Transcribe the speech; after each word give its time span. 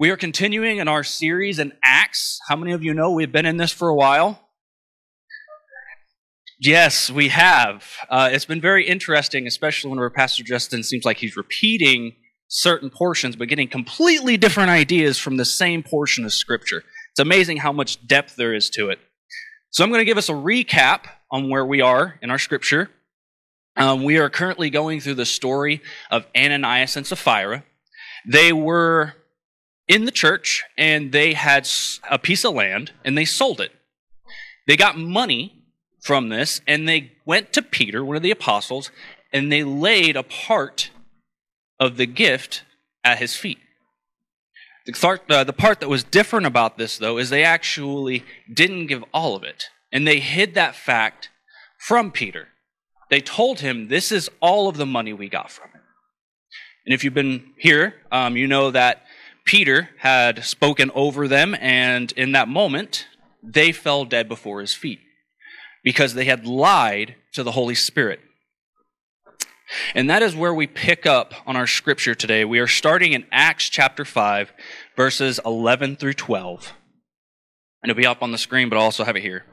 We 0.00 0.10
are 0.10 0.16
continuing 0.16 0.78
in 0.78 0.86
our 0.86 1.02
series 1.02 1.58
in 1.58 1.72
Acts. 1.82 2.38
How 2.48 2.54
many 2.54 2.70
of 2.70 2.84
you 2.84 2.94
know 2.94 3.10
we've 3.10 3.32
been 3.32 3.46
in 3.46 3.56
this 3.56 3.72
for 3.72 3.88
a 3.88 3.94
while? 3.96 4.48
Yes, 6.60 7.10
we 7.10 7.30
have. 7.30 7.84
Uh, 8.08 8.28
it's 8.30 8.44
been 8.44 8.60
very 8.60 8.86
interesting, 8.86 9.44
especially 9.48 9.90
whenever 9.90 10.08
Pastor 10.08 10.44
Justin 10.44 10.84
seems 10.84 11.04
like 11.04 11.16
he's 11.16 11.36
repeating 11.36 12.14
certain 12.46 12.90
portions, 12.90 13.34
but 13.34 13.48
getting 13.48 13.66
completely 13.66 14.36
different 14.36 14.70
ideas 14.70 15.18
from 15.18 15.36
the 15.36 15.44
same 15.44 15.82
portion 15.82 16.24
of 16.24 16.32
Scripture. 16.32 16.84
It's 17.10 17.18
amazing 17.18 17.56
how 17.56 17.72
much 17.72 18.06
depth 18.06 18.36
there 18.36 18.54
is 18.54 18.70
to 18.70 18.90
it. 18.90 19.00
So 19.70 19.82
I'm 19.82 19.90
going 19.90 20.00
to 20.00 20.04
give 20.04 20.16
us 20.16 20.28
a 20.28 20.32
recap 20.32 21.06
on 21.32 21.50
where 21.50 21.66
we 21.66 21.80
are 21.80 22.20
in 22.22 22.30
our 22.30 22.38
Scripture. 22.38 22.88
Um, 23.76 24.04
we 24.04 24.18
are 24.18 24.30
currently 24.30 24.70
going 24.70 25.00
through 25.00 25.14
the 25.14 25.26
story 25.26 25.82
of 26.08 26.24
Ananias 26.36 26.96
and 26.96 27.04
Sapphira. 27.04 27.64
They 28.30 28.52
were 28.52 29.14
in 29.88 30.04
the 30.04 30.12
church 30.12 30.64
and 30.76 31.12
they 31.12 31.32
had 31.32 31.68
a 32.10 32.18
piece 32.18 32.44
of 32.44 32.54
land 32.54 32.92
and 33.04 33.16
they 33.16 33.24
sold 33.24 33.60
it. 33.60 33.72
They 34.66 34.76
got 34.76 34.98
money 34.98 35.58
from 36.00 36.28
this, 36.28 36.60
and 36.66 36.88
they 36.88 37.12
went 37.24 37.52
to 37.54 37.62
Peter, 37.62 38.04
one 38.04 38.16
of 38.16 38.22
the 38.22 38.30
apostles, 38.30 38.90
and 39.32 39.50
they 39.50 39.64
laid 39.64 40.16
a 40.16 40.22
part 40.22 40.90
of 41.80 41.96
the 41.96 42.06
gift 42.06 42.62
at 43.02 43.18
his 43.18 43.34
feet. 43.34 43.58
The 44.86 44.92
part, 44.92 45.30
uh, 45.30 45.44
the 45.44 45.52
part 45.52 45.80
that 45.80 45.88
was 45.88 46.04
different 46.04 46.46
about 46.46 46.78
this, 46.78 46.98
though, 46.98 47.18
is 47.18 47.30
they 47.30 47.44
actually 47.44 48.24
didn't 48.52 48.86
give 48.86 49.04
all 49.12 49.36
of 49.36 49.42
it, 49.42 49.64
and 49.92 50.06
they 50.06 50.20
hid 50.20 50.54
that 50.54 50.74
fact 50.74 51.30
from 51.78 52.10
Peter. 52.10 52.48
They 53.10 53.20
told 53.20 53.60
him, 53.60 53.88
This 53.88 54.12
is 54.12 54.30
all 54.40 54.68
of 54.68 54.76
the 54.76 54.86
money 54.86 55.12
we 55.12 55.28
got 55.28 55.50
from 55.50 55.70
it. 55.74 55.80
And 56.86 56.94
if 56.94 57.04
you've 57.04 57.14
been 57.14 57.52
here, 57.58 57.94
um, 58.10 58.36
you 58.36 58.46
know 58.46 58.70
that 58.70 59.02
Peter 59.48 59.88
had 60.00 60.44
spoken 60.44 60.90
over 60.94 61.26
them, 61.26 61.56
and 61.58 62.12
in 62.12 62.32
that 62.32 62.48
moment, 62.48 63.06
they 63.42 63.72
fell 63.72 64.04
dead 64.04 64.28
before 64.28 64.60
his 64.60 64.74
feet 64.74 64.98
because 65.82 66.12
they 66.12 66.26
had 66.26 66.46
lied 66.46 67.14
to 67.32 67.42
the 67.42 67.52
Holy 67.52 67.74
Spirit. 67.74 68.20
And 69.94 70.10
that 70.10 70.22
is 70.22 70.36
where 70.36 70.52
we 70.52 70.66
pick 70.66 71.06
up 71.06 71.32
on 71.46 71.56
our 71.56 71.66
scripture 71.66 72.14
today. 72.14 72.44
We 72.44 72.58
are 72.58 72.66
starting 72.66 73.14
in 73.14 73.24
Acts 73.32 73.70
chapter 73.70 74.04
5, 74.04 74.52
verses 74.94 75.40
11 75.46 75.96
through 75.96 76.12
12. 76.12 76.74
And 77.82 77.90
it'll 77.90 77.98
be 77.98 78.06
up 78.06 78.22
on 78.22 78.32
the 78.32 78.38
screen, 78.38 78.68
but 78.68 78.76
I'll 78.76 78.82
also 78.82 79.04
have 79.04 79.16
it 79.16 79.22
here. 79.22 79.46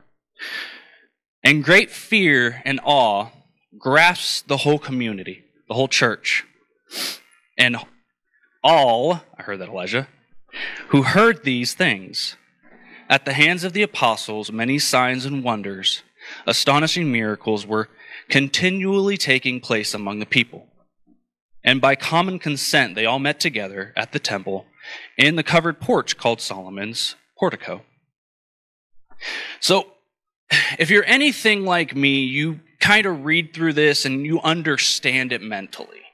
And 1.42 1.64
great 1.64 1.90
fear 1.90 2.62
and 2.66 2.82
awe 2.84 3.30
grasps 3.80 4.42
the 4.42 4.58
whole 4.58 4.78
community, 4.78 5.46
the 5.70 5.74
whole 5.74 5.88
church. 5.88 6.44
And 7.58 7.78
all, 8.66 9.22
I 9.38 9.44
heard 9.44 9.60
that, 9.60 9.70
Elijah, 9.70 10.08
who 10.88 11.04
heard 11.04 11.44
these 11.44 11.76
things, 11.76 12.36
at 13.08 13.24
the 13.24 13.34
hands 13.34 13.64
of 13.64 13.74
the 13.74 13.84
apostles, 13.84 14.52
many 14.52 14.80
signs 14.80 15.26
and 15.26 15.44
wonders 15.44 16.02
astonishing 16.48 17.12
miracles 17.12 17.68
were 17.68 17.88
continually 18.30 19.16
taking 19.16 19.62
place 19.62 19.94
among 19.94 20.18
the 20.18 20.26
people. 20.26 20.66
And 21.64 21.80
by 21.80 21.96
common 21.96 22.40
consent, 22.40 22.96
they 22.96 23.06
all 23.06 23.20
met 23.20 23.40
together 23.40 23.94
at 23.96 24.12
the 24.12 24.20
temple 24.20 24.66
in 25.18 25.36
the 25.36 25.44
covered 25.44 25.80
porch 25.80 26.18
called 26.18 26.42
Solomon's 26.42 27.16
portico. 27.38 27.84
So, 29.60 29.92
if 30.80 30.90
you're 30.90 31.06
anything 31.06 31.66
like 31.66 31.96
me, 31.96 32.22
you 32.22 32.62
kind 32.80 33.06
of 33.06 33.26
read 33.26 33.54
through 33.54 33.74
this 33.74 34.06
and 34.06 34.26
you 34.26 34.42
understand 34.42 35.32
it 35.32 35.42
mentally. 35.42 36.05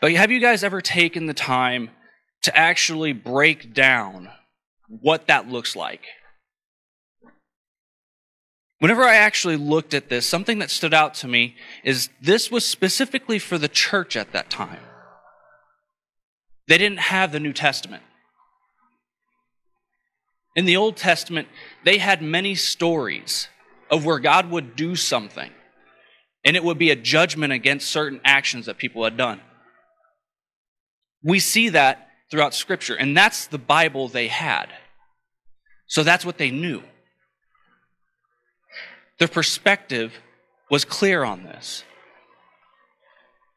But 0.00 0.12
have 0.12 0.30
you 0.30 0.40
guys 0.40 0.64
ever 0.64 0.80
taken 0.80 1.26
the 1.26 1.34
time 1.34 1.90
to 2.42 2.56
actually 2.56 3.12
break 3.12 3.72
down 3.72 4.28
what 4.88 5.26
that 5.28 5.48
looks 5.48 5.76
like? 5.76 6.02
Whenever 8.78 9.04
I 9.04 9.14
actually 9.14 9.56
looked 9.56 9.94
at 9.94 10.08
this, 10.08 10.26
something 10.26 10.58
that 10.58 10.68
stood 10.68 10.92
out 10.92 11.14
to 11.14 11.28
me 11.28 11.54
is 11.84 12.08
this 12.20 12.50
was 12.50 12.66
specifically 12.66 13.38
for 13.38 13.56
the 13.56 13.68
church 13.68 14.16
at 14.16 14.32
that 14.32 14.50
time. 14.50 14.80
They 16.66 16.78
didn't 16.78 16.98
have 16.98 17.30
the 17.30 17.38
New 17.38 17.52
Testament. 17.52 18.02
In 20.56 20.64
the 20.64 20.76
Old 20.76 20.96
Testament, 20.96 21.46
they 21.84 21.98
had 21.98 22.22
many 22.22 22.56
stories 22.56 23.48
of 23.88 24.04
where 24.04 24.18
God 24.18 24.50
would 24.50 24.74
do 24.74 24.96
something, 24.96 25.50
and 26.44 26.56
it 26.56 26.64
would 26.64 26.78
be 26.78 26.90
a 26.90 26.96
judgment 26.96 27.52
against 27.52 27.88
certain 27.88 28.20
actions 28.24 28.66
that 28.66 28.78
people 28.78 29.04
had 29.04 29.16
done. 29.16 29.40
We 31.24 31.38
see 31.38 31.70
that 31.70 32.08
throughout 32.30 32.54
Scripture, 32.54 32.94
and 32.94 33.16
that's 33.16 33.46
the 33.46 33.58
Bible 33.58 34.08
they 34.08 34.28
had. 34.28 34.68
So 35.86 36.02
that's 36.02 36.24
what 36.24 36.38
they 36.38 36.50
knew. 36.50 36.82
Their 39.18 39.28
perspective 39.28 40.14
was 40.70 40.84
clear 40.84 41.22
on 41.22 41.44
this. 41.44 41.84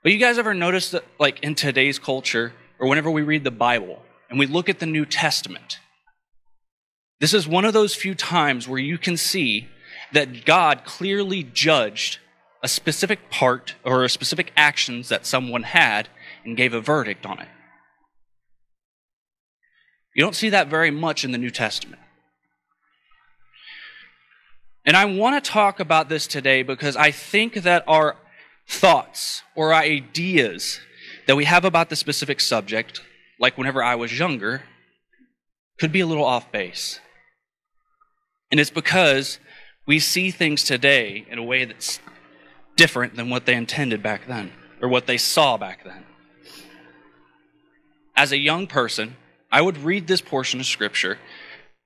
But 0.04 0.12
you 0.12 0.20
guys 0.20 0.38
ever 0.38 0.54
notice 0.54 0.92
that, 0.92 1.04
like 1.20 1.40
in 1.40 1.56
today's 1.56 1.98
culture, 1.98 2.54
or 2.78 2.88
whenever 2.88 3.10
we 3.10 3.24
read 3.24 3.44
the 3.44 3.52
Bible 3.52 4.02
and 4.30 4.38
we 4.38 4.46
look 4.46 4.70
at 4.70 4.80
the 4.80 4.86
New 4.86 5.06
Testament, 5.06 5.80
this 7.20 7.34
is 7.34 7.48
one 7.48 7.66
of 7.66 7.74
those 7.74 7.96
few 7.96 8.14
times 8.14 8.68
where 8.68 8.80
you 8.80 8.98
can 8.98 9.18
see 9.18 9.68
that 10.12 10.46
God 10.46 10.84
clearly 10.86 11.42
judged 11.42 12.20
a 12.62 12.68
specific 12.68 13.30
part 13.30 13.76
or 13.84 14.04
a 14.04 14.10
specific 14.10 14.52
actions 14.58 15.10
that 15.10 15.26
someone 15.26 15.64
had 15.64 16.10
and 16.44 16.58
gave 16.58 16.74
a 16.74 16.82
verdict 16.82 17.26
on 17.26 17.40
it. 17.40 17.48
You 20.16 20.24
don't 20.24 20.36
see 20.36 20.50
that 20.50 20.70
very 20.70 20.92
much 20.92 21.26
in 21.26 21.32
the 21.32 21.38
New 21.38 21.52
Testament. 21.52 22.02
And 24.86 24.96
I 24.96 25.06
want 25.06 25.44
to 25.44 25.52
talk 25.52 25.80
about 25.80 26.10
this 26.10 26.26
today 26.26 26.64
because 26.64 26.96
I 26.96 27.12
think 27.12 27.56
that 27.56 27.84
our 27.86 28.16
thoughts 28.68 29.44
or 29.56 29.74
ideas 29.74 30.80
that 31.28 31.36
we 31.36 31.46
have 31.46 31.66
about 31.66 31.90
the 31.90 31.96
specific 31.96 32.40
subject, 32.40 33.02
like 33.40 33.58
whenever 33.58 33.84
I 33.84 33.96
was 33.96 34.18
younger, 34.18 34.64
could 35.80 35.92
be 35.92 36.00
a 36.00 36.06
little 36.06 36.24
off 36.24 36.50
base. 36.52 37.00
And 38.52 38.60
it's 38.60 38.70
because 38.70 39.40
we 39.86 40.00
see 40.00 40.32
things 40.32 40.64
today 40.64 41.26
in 41.30 41.38
a 41.38 41.44
way 41.44 41.66
that's 41.66 42.00
different 42.78 43.16
than 43.16 43.30
what 43.30 43.46
they 43.46 43.56
intended 43.56 44.02
back 44.02 44.28
then 44.28 44.54
or 44.82 44.88
what 44.88 45.08
they 45.08 45.18
saw 45.18 45.58
back 45.58 45.84
then. 45.84 46.06
As 48.16 48.32
a 48.32 48.38
young 48.38 48.66
person, 48.68 49.18
I 49.56 49.62
would 49.62 49.78
read 49.78 50.06
this 50.06 50.20
portion 50.20 50.60
of 50.60 50.66
Scripture 50.66 51.18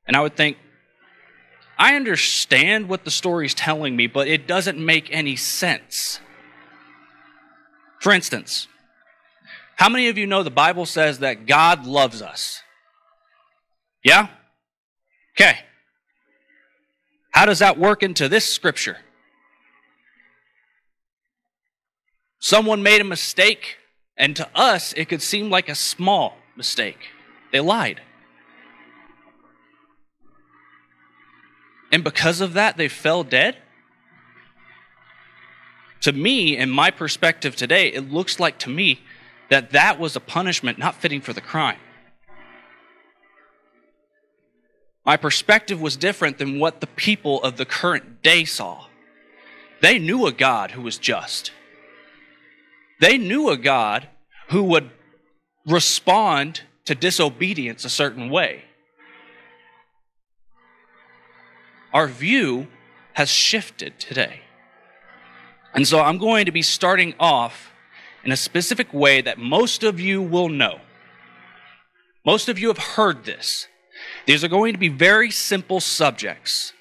and 0.07 0.17
I 0.17 0.21
would 0.21 0.35
think, 0.35 0.57
I 1.77 1.95
understand 1.95 2.89
what 2.89 3.05
the 3.05 3.11
story's 3.11 3.53
telling 3.53 3.95
me, 3.95 4.07
but 4.07 4.27
it 4.27 4.47
doesn't 4.47 4.83
make 4.83 5.07
any 5.11 5.35
sense. 5.35 6.19
For 8.01 8.11
instance, 8.11 8.67
how 9.75 9.87
many 9.87 10.07
of 10.07 10.17
you 10.17 10.25
know 10.25 10.41
the 10.41 10.49
Bible 10.49 10.87
says 10.87 11.19
that 11.19 11.45
God 11.45 11.85
loves 11.85 12.23
us? 12.23 12.63
Yeah? 14.03 14.29
Okay. 15.39 15.59
How 17.29 17.45
does 17.45 17.59
that 17.59 17.77
work 17.77 18.01
into 18.01 18.27
this 18.27 18.51
scripture? 18.51 18.97
Someone 22.39 22.81
made 22.81 22.99
a 22.99 23.03
mistake, 23.03 23.77
and 24.17 24.35
to 24.37 24.49
us, 24.55 24.91
it 24.93 25.05
could 25.05 25.21
seem 25.21 25.51
like 25.51 25.69
a 25.69 25.75
small 25.75 26.35
mistake. 26.57 27.09
They 27.51 27.59
lied. 27.59 28.01
And 31.91 32.03
because 32.03 32.41
of 32.41 32.53
that, 32.53 32.77
they 32.77 32.87
fell 32.87 33.23
dead? 33.23 33.57
To 36.01 36.11
me, 36.13 36.55
in 36.55 36.69
my 36.69 36.91
perspective 36.91 37.55
today, 37.55 37.87
it 37.87 38.11
looks 38.11 38.39
like 38.39 38.57
to 38.59 38.69
me 38.69 39.01
that 39.49 39.71
that 39.71 39.99
was 39.99 40.15
a 40.15 40.19
punishment 40.19 40.77
not 40.77 40.95
fitting 40.95 41.21
for 41.21 41.33
the 41.33 41.41
crime. 41.41 41.79
My 45.05 45.17
perspective 45.17 45.81
was 45.81 45.97
different 45.97 46.37
than 46.37 46.59
what 46.59 46.81
the 46.81 46.87
people 46.87 47.41
of 47.41 47.57
the 47.57 47.65
current 47.65 48.21
day 48.21 48.45
saw. 48.45 48.85
They 49.81 49.97
knew 49.97 50.27
a 50.27 50.31
God 50.31 50.71
who 50.71 50.81
was 50.81 50.97
just. 50.97 51.51
They 53.01 53.17
knew 53.17 53.49
a 53.49 53.57
God 53.57 54.07
who 54.49 54.63
would 54.63 54.91
respond 55.65 56.61
to 56.89 56.95
disobedience 56.95 57.85
a 57.85 57.89
certain 57.89 58.29
way. 58.29 58.65
our 61.93 62.07
view 62.07 62.67
has 63.13 63.29
shifted 63.29 63.99
today. 63.99 64.41
And 65.73 65.87
so 65.87 65.99
I'm 65.99 66.17
going 66.17 66.45
to 66.45 66.51
be 66.51 66.61
starting 66.61 67.13
off 67.19 67.71
in 68.23 68.31
a 68.31 68.37
specific 68.37 68.93
way 68.93 69.21
that 69.21 69.37
most 69.37 69.83
of 69.83 69.99
you 69.99 70.21
will 70.21 70.49
know. 70.49 70.79
Most 72.25 72.49
of 72.49 72.59
you 72.59 72.67
have 72.67 72.77
heard 72.77 73.25
this. 73.25 73.67
These 74.25 74.43
are 74.43 74.47
going 74.47 74.73
to 74.73 74.79
be 74.79 74.89
very 74.89 75.31
simple 75.31 75.79
subjects. 75.79 76.73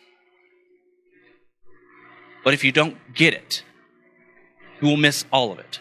But 2.44 2.54
if 2.54 2.64
you 2.64 2.72
don't 2.72 2.96
get 3.14 3.34
it, 3.34 3.62
you 4.80 4.88
will 4.88 4.96
miss 4.96 5.24
all 5.32 5.52
of 5.52 5.58
it. 5.58 5.80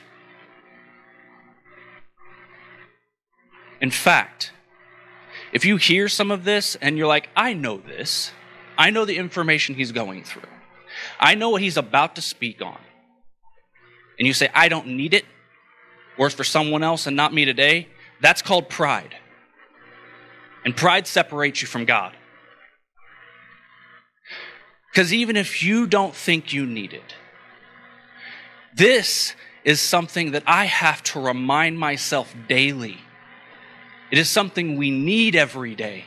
In 3.80 3.92
fact, 3.92 4.52
If 5.52 5.66
you 5.66 5.78
hear 5.78 6.08
some 6.08 6.32
of 6.32 6.44
this 6.44 6.76
and 6.76 6.98
you're 6.98 7.08
like, 7.08 7.30
I 7.36 7.54
know 7.54 7.78
this, 7.78 8.32
I 8.78 8.90
know 8.90 9.06
the 9.06 9.18
information 9.18 9.76
he's 9.76 9.92
going 9.92 10.24
through, 10.24 10.50
I 11.20 11.36
know 11.36 11.50
what 11.50 11.62
he's 11.62 11.78
about 11.78 12.16
to 12.16 12.22
speak 12.22 12.62
on, 12.62 12.78
and 14.20 14.28
you 14.28 14.34
say, 14.34 14.50
I 14.54 14.68
don't 14.68 14.88
need 14.88 15.14
it, 15.14 15.26
or 16.18 16.30
for 16.30 16.44
someone 16.44 16.84
else 16.84 17.08
and 17.08 17.16
not 17.16 17.34
me 17.34 17.46
today, 17.46 17.88
that's 18.22 18.42
called 18.42 18.70
pride. 18.70 19.16
And 20.66 20.76
pride 20.76 21.08
separates 21.08 21.62
you 21.62 21.68
from 21.68 21.86
God. 21.86 22.14
Because 24.92 25.14
even 25.14 25.38
if 25.38 25.64
you 25.64 25.88
don't 25.88 26.16
think 26.16 26.52
you 26.52 26.66
need 26.66 26.94
it, 26.94 27.16
this 28.76 29.34
is 29.64 29.80
something 29.80 30.32
that 30.32 30.44
I 30.46 30.66
have 30.66 31.04
to 31.04 31.20
remind 31.20 31.80
myself 31.80 32.36
daily. 32.50 32.98
It 34.12 34.18
is 34.18 34.30
something 34.30 34.78
we 34.78 34.92
need 34.92 35.36
every 35.36 35.76
day. 35.76 36.06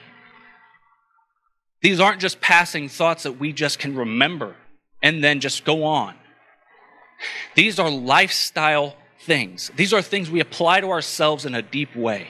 These 1.83 2.01
aren't 2.01 2.21
just 2.21 2.41
passing 2.41 2.89
thoughts 2.89 3.23
that 3.23 3.39
we 3.39 3.53
just 3.53 3.79
can 3.79 3.97
remember 3.97 4.55
and 5.03 5.25
then 5.25 5.41
just 5.41 5.65
go 5.65 5.85
on. 5.85 6.15
These 7.55 7.79
are 7.79 7.91
lifestyle 7.91 8.97
things. 9.21 9.71
These 9.77 9.93
are 9.93 10.03
things 10.03 10.31
we 10.31 10.41
apply 10.41 10.81
to 10.81 10.91
ourselves 10.91 11.45
in 11.45 11.55
a 11.55 11.63
deep 11.63 11.95
way. 11.95 12.29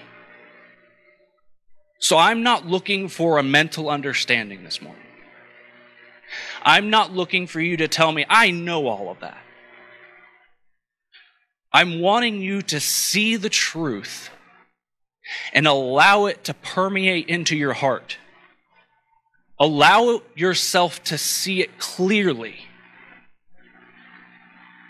So 1.99 2.17
I'm 2.17 2.43
not 2.43 2.67
looking 2.67 3.09
for 3.09 3.39
a 3.39 3.43
mental 3.43 3.91
understanding 3.91 4.65
this 4.65 4.81
morning. 4.81 5.03
I'm 6.63 6.91
not 6.91 7.13
looking 7.13 7.47
for 7.47 7.61
you 7.61 7.77
to 7.77 7.89
tell 7.89 8.11
me, 8.13 8.25
I 8.29 8.51
know 8.51 8.87
all 8.87 9.11
of 9.11 9.21
that. 9.21 9.39
I'm 11.73 12.01
wanting 12.01 12.41
you 12.41 12.63
to 12.63 12.81
see 12.81 13.37
the 13.37 13.49
truth 13.49 14.31
and 15.53 15.67
allow 15.67 16.27
it 16.27 16.45
to 16.45 16.55
permeate 16.55 17.29
into 17.29 17.57
your 17.57 17.73
heart. 17.73 18.19
Allow 19.59 20.23
yourself 20.35 21.03
to 21.05 21.19
see 21.19 21.61
it 21.61 21.79
clearly. 21.79 22.57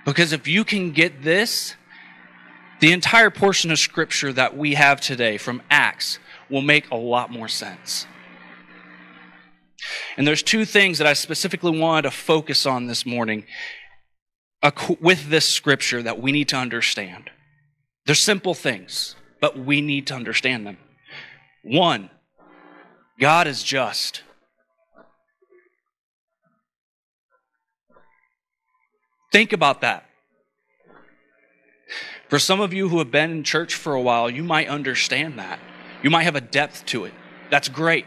Because 0.04 0.32
if 0.32 0.46
you 0.46 0.64
can 0.64 0.92
get 0.92 1.22
this, 1.22 1.74
the 2.80 2.92
entire 2.92 3.30
portion 3.30 3.70
of 3.70 3.78
scripture 3.78 4.32
that 4.32 4.56
we 4.56 4.74
have 4.74 5.00
today 5.00 5.36
from 5.36 5.60
Acts 5.70 6.18
will 6.48 6.62
make 6.62 6.90
a 6.90 6.96
lot 6.96 7.30
more 7.30 7.48
sense. 7.48 8.06
And 10.16 10.26
there's 10.26 10.42
two 10.42 10.64
things 10.64 10.98
that 10.98 11.06
I 11.06 11.12
specifically 11.12 11.78
wanted 11.78 12.02
to 12.02 12.10
focus 12.10 12.66
on 12.66 12.86
this 12.86 13.06
morning 13.06 13.44
with 15.00 15.30
this 15.30 15.48
scripture 15.48 16.02
that 16.02 16.20
we 16.20 16.32
need 16.32 16.48
to 16.48 16.56
understand. 16.56 17.30
They're 18.06 18.14
simple 18.14 18.54
things, 18.54 19.14
but 19.40 19.58
we 19.58 19.80
need 19.80 20.06
to 20.08 20.14
understand 20.14 20.66
them. 20.66 20.76
One, 21.62 22.10
God 23.18 23.46
is 23.46 23.62
just. 23.62 24.22
Think 29.32 29.52
about 29.52 29.80
that. 29.82 30.06
For 32.28 32.38
some 32.38 32.60
of 32.60 32.72
you 32.72 32.88
who 32.88 32.98
have 32.98 33.10
been 33.10 33.30
in 33.30 33.44
church 33.44 33.74
for 33.74 33.94
a 33.94 34.00
while, 34.00 34.30
you 34.30 34.44
might 34.44 34.68
understand 34.68 35.38
that. 35.38 35.58
You 36.02 36.10
might 36.10 36.22
have 36.22 36.36
a 36.36 36.40
depth 36.40 36.86
to 36.86 37.04
it. 37.04 37.12
That's 37.50 37.68
great. 37.68 38.06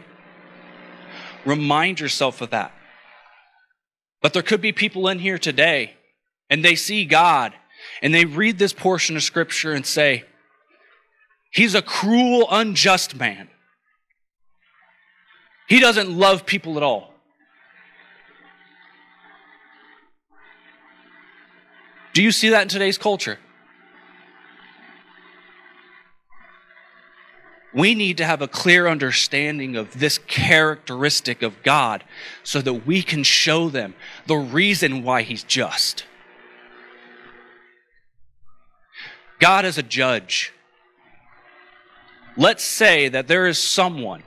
Remind 1.44 2.00
yourself 2.00 2.40
of 2.40 2.50
that. 2.50 2.72
But 4.22 4.32
there 4.32 4.42
could 4.42 4.62
be 4.62 4.72
people 4.72 5.08
in 5.08 5.18
here 5.18 5.38
today 5.38 5.94
and 6.48 6.64
they 6.64 6.74
see 6.74 7.04
God 7.04 7.52
and 8.00 8.14
they 8.14 8.24
read 8.24 8.58
this 8.58 8.72
portion 8.72 9.16
of 9.16 9.22
Scripture 9.22 9.72
and 9.72 9.84
say, 9.84 10.24
He's 11.54 11.76
a 11.76 11.82
cruel, 11.82 12.48
unjust 12.50 13.14
man. 13.14 13.48
He 15.68 15.78
doesn't 15.78 16.10
love 16.10 16.44
people 16.44 16.76
at 16.76 16.82
all. 16.82 17.14
Do 22.12 22.24
you 22.24 22.32
see 22.32 22.48
that 22.48 22.62
in 22.62 22.68
today's 22.68 22.98
culture? 22.98 23.38
We 27.72 27.94
need 27.94 28.16
to 28.18 28.24
have 28.24 28.42
a 28.42 28.48
clear 28.48 28.88
understanding 28.88 29.76
of 29.76 29.98
this 29.98 30.18
characteristic 30.18 31.42
of 31.42 31.62
God 31.62 32.02
so 32.42 32.60
that 32.62 32.84
we 32.84 33.00
can 33.00 33.22
show 33.22 33.68
them 33.68 33.94
the 34.26 34.36
reason 34.36 35.04
why 35.04 35.22
He's 35.22 35.44
just. 35.44 36.04
God 39.38 39.64
is 39.64 39.78
a 39.78 39.82
judge. 39.84 40.52
Let's 42.36 42.64
say 42.64 43.08
that 43.08 43.28
there 43.28 43.46
is 43.46 43.58
someone 43.58 44.22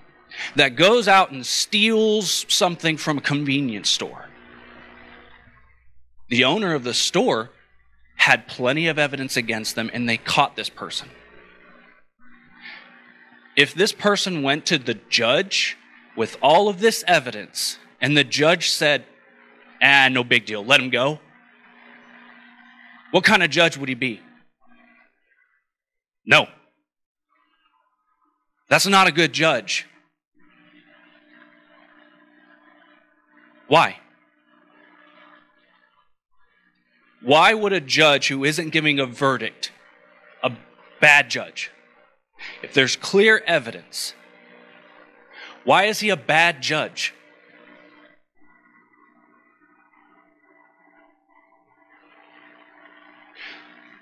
that 0.55 0.75
goes 0.75 1.07
out 1.07 1.31
and 1.31 1.45
steals 1.45 2.45
something 2.47 2.97
from 2.97 3.17
a 3.17 3.21
convenience 3.21 3.89
store. 3.89 4.29
The 6.29 6.43
owner 6.43 6.73
of 6.73 6.83
the 6.83 6.93
store 6.93 7.51
had 8.15 8.47
plenty 8.47 8.87
of 8.87 8.99
evidence 8.99 9.37
against 9.37 9.75
them 9.75 9.89
and 9.93 10.07
they 10.07 10.17
caught 10.17 10.55
this 10.55 10.69
person 10.69 11.09
if 13.57 13.73
this 13.73 13.91
person 13.91 14.43
went 14.43 14.67
to 14.67 14.77
the 14.77 14.93
judge 15.09 15.77
with 16.15 16.37
all 16.41 16.69
of 16.69 16.79
this 16.79 17.03
evidence 17.07 17.79
and 17.99 18.15
the 18.15 18.23
judge 18.23 18.69
said, 18.69 19.03
ah, 19.81 20.07
no 20.09 20.23
big 20.23 20.45
deal, 20.45 20.63
let 20.63 20.79
him 20.79 20.91
go, 20.91 21.19
what 23.11 23.23
kind 23.23 23.41
of 23.41 23.49
judge 23.49 23.75
would 23.75 23.89
he 23.89 23.95
be? 23.95 24.21
No. 26.25 26.47
That's 28.69 28.85
not 28.85 29.07
a 29.07 29.11
good 29.11 29.33
judge. 29.33 29.87
Why? 33.67 33.97
Why 37.21 37.53
would 37.53 37.73
a 37.73 37.81
judge 37.81 38.27
who 38.27 38.43
isn't 38.43 38.69
giving 38.69 38.99
a 38.99 39.05
verdict, 39.05 39.71
a 40.43 40.51
bad 41.01 41.29
judge, 41.29 41.71
if 42.61 42.73
there's 42.73 42.95
clear 42.95 43.41
evidence, 43.45 44.13
why 45.63 45.85
is 45.85 45.99
he 45.99 46.09
a 46.09 46.17
bad 46.17 46.61
judge? 46.61 47.13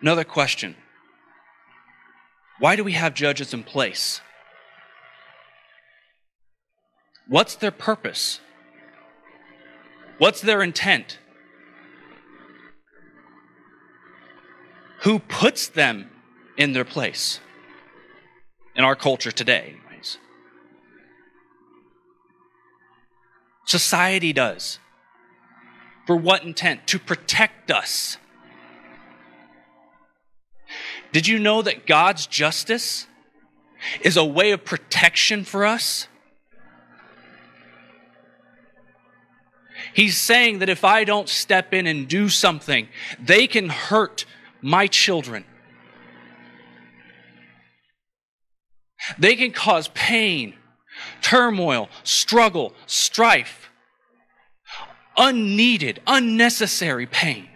Another 0.02 0.24
question 0.24 0.76
Why 2.60 2.76
do 2.76 2.84
we 2.84 2.92
have 2.92 3.14
judges 3.16 3.54
in 3.54 3.64
place? 3.64 4.22
What's 7.28 7.56
their 7.56 7.72
purpose? 7.72 8.40
What's 10.18 10.42
their 10.42 10.62
intent? 10.62 11.20
Who 15.02 15.20
puts 15.20 15.68
them 15.68 16.10
in 16.58 16.74
their 16.74 16.86
place? 16.86 17.40
in 18.76 18.84
our 18.84 18.96
culture 18.96 19.32
today, 19.32 19.76
anyways. 19.88 20.18
Society 23.66 24.34
does. 24.34 24.80
For 26.06 26.16
what 26.16 26.44
intent? 26.44 26.86
To 26.88 27.00
protect 27.00 27.72
us. 27.72 28.18
Did 31.12 31.28
you 31.28 31.40
know 31.40 31.62
that 31.62 31.88
God's 31.88 32.28
justice 32.28 33.08
is 34.02 34.18
a 34.18 34.26
way 34.26 34.52
of 34.52 34.66
protection 34.66 35.46
for 35.46 35.66
us? 35.66 36.08
He's 39.96 40.18
saying 40.18 40.60
that 40.60 40.68
if 40.68 40.84
I 40.84 41.06
don't 41.06 41.30
step 41.30 41.74
in 41.74 41.88
and 41.88 42.06
do 42.06 42.28
something, 42.28 42.90
they 43.18 43.48
can 43.48 43.70
hurt 43.70 44.26
my 44.62 44.88
children. 44.88 45.46
They 49.18 49.38
can 49.38 49.54
cause 49.54 49.88
pain, 49.94 50.56
turmoil, 51.22 51.88
struggle, 52.04 52.74
strife, 52.88 53.70
unneeded, 55.16 56.02
unnecessary 56.06 57.06
pain. 57.06 57.48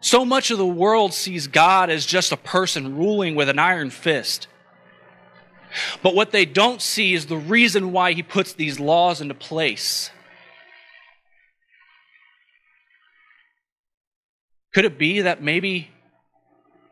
So 0.00 0.24
much 0.24 0.50
of 0.50 0.58
the 0.58 0.66
world 0.66 1.14
sees 1.14 1.46
God 1.46 1.90
as 1.90 2.04
just 2.04 2.32
a 2.32 2.36
person 2.36 2.96
ruling 2.96 3.36
with 3.36 3.48
an 3.48 3.60
iron 3.60 3.90
fist. 3.90 4.48
But 6.02 6.14
what 6.14 6.30
they 6.30 6.44
don't 6.44 6.80
see 6.80 7.14
is 7.14 7.26
the 7.26 7.36
reason 7.36 7.92
why 7.92 8.12
he 8.12 8.22
puts 8.22 8.52
these 8.52 8.80
laws 8.80 9.20
into 9.20 9.34
place. 9.34 10.10
Could 14.74 14.84
it 14.84 14.98
be 14.98 15.22
that 15.22 15.42
maybe 15.42 15.90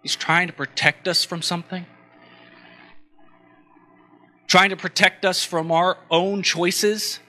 he's 0.02 0.16
trying 0.16 0.46
to 0.46 0.52
protect 0.52 1.06
us 1.06 1.24
from 1.24 1.42
something? 1.42 1.84
Trying 4.46 4.70
to 4.70 4.76
protect 4.76 5.24
us 5.24 5.44
from 5.44 5.70
our 5.70 5.98
own 6.10 6.42
choices? 6.42 7.20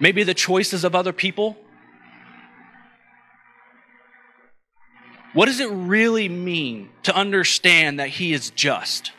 Maybe 0.00 0.22
the 0.22 0.34
choices 0.34 0.84
of 0.84 0.94
other 0.94 1.12
people? 1.12 1.56
What 5.32 5.46
does 5.46 5.60
it 5.60 5.70
really 5.70 6.28
mean 6.28 6.88
to 7.02 7.14
understand 7.14 8.00
that 8.00 8.08
He 8.08 8.32
is 8.32 8.50
just? 8.50 9.12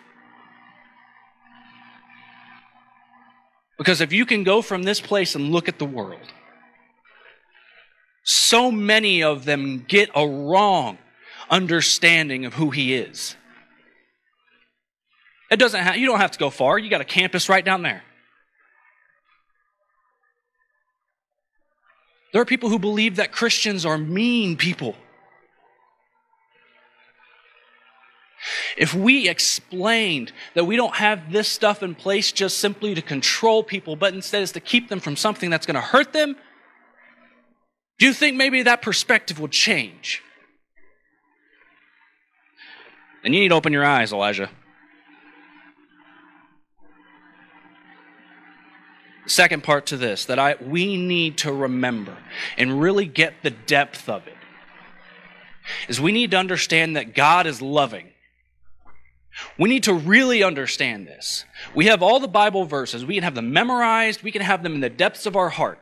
Because 3.77 4.01
if 4.01 4.11
you 4.11 4.25
can 4.25 4.43
go 4.43 4.61
from 4.61 4.83
this 4.83 4.99
place 4.99 5.35
and 5.35 5.51
look 5.51 5.67
at 5.69 5.79
the 5.79 5.85
world, 5.85 6.33
so 8.23 8.71
many 8.71 9.23
of 9.23 9.45
them 9.45 9.85
get 9.87 10.09
a 10.15 10.27
wrong 10.27 10.97
understanding 11.49 12.45
of 12.45 12.55
who 12.55 12.71
He 12.71 12.95
is. 12.95 13.35
It 15.49 15.57
doesn't 15.57 15.79
have, 15.79 15.97
you 15.97 16.07
don't 16.07 16.19
have 16.19 16.31
to 16.31 16.39
go 16.39 16.49
far. 16.49 16.77
You 16.77 16.89
got 16.89 17.01
a 17.01 17.05
campus 17.05 17.47
right 17.47 17.63
down 17.63 17.83
there. 17.83 18.03
There 22.33 22.41
are 22.41 22.45
people 22.45 22.69
who 22.69 22.79
believe 22.79 23.15
that 23.15 23.31
Christians 23.31 23.85
are 23.85 23.97
mean 23.97 24.57
people. 24.57 24.95
If 28.77 28.93
we 28.93 29.29
explained 29.29 30.31
that 30.53 30.65
we 30.65 30.75
don't 30.75 30.95
have 30.95 31.31
this 31.31 31.47
stuff 31.47 31.83
in 31.83 31.95
place 31.95 32.31
just 32.31 32.57
simply 32.57 32.95
to 32.95 33.01
control 33.01 33.63
people, 33.63 33.95
but 33.95 34.13
instead 34.13 34.41
is 34.41 34.51
to 34.53 34.59
keep 34.59 34.89
them 34.89 34.99
from 34.99 35.15
something 35.15 35.49
that's 35.49 35.65
going 35.65 35.75
to 35.75 35.81
hurt 35.81 36.13
them, 36.13 36.35
do 37.99 38.05
you 38.05 38.13
think 38.13 38.37
maybe 38.37 38.63
that 38.63 38.81
perspective 38.81 39.39
would 39.39 39.51
change? 39.51 40.21
And 43.23 43.33
you 43.33 43.41
need 43.41 43.49
to 43.49 43.55
open 43.55 43.73
your 43.73 43.85
eyes, 43.85 44.13
Elijah. 44.13 44.49
second 49.27 49.61
part 49.63 49.85
to 49.87 49.97
this 49.97 50.25
that 50.25 50.39
I 50.39 50.55
we 50.61 50.97
need 50.97 51.37
to 51.39 51.51
remember 51.51 52.17
and 52.57 52.81
really 52.81 53.05
get 53.05 53.33
the 53.43 53.49
depth 53.49 54.09
of 54.09 54.25
it 54.25 54.33
is 55.87 55.99
we 55.99 56.11
need 56.11 56.31
to 56.31 56.37
understand 56.37 56.95
that 56.95 57.13
God 57.13 57.45
is 57.45 57.61
loving. 57.61 58.07
We 59.57 59.69
need 59.69 59.83
to 59.83 59.93
really 59.93 60.43
understand 60.43 61.07
this. 61.07 61.45
We 61.75 61.85
have 61.85 62.01
all 62.01 62.19
the 62.19 62.27
Bible 62.27 62.65
verses. 62.65 63.05
We 63.05 63.15
can 63.15 63.23
have 63.23 63.35
them 63.35 63.53
memorized. 63.53 64.23
We 64.23 64.31
can 64.31 64.41
have 64.41 64.63
them 64.63 64.75
in 64.75 64.81
the 64.81 64.89
depths 64.89 65.25
of 65.25 65.35
our 65.35 65.49
heart. 65.49 65.79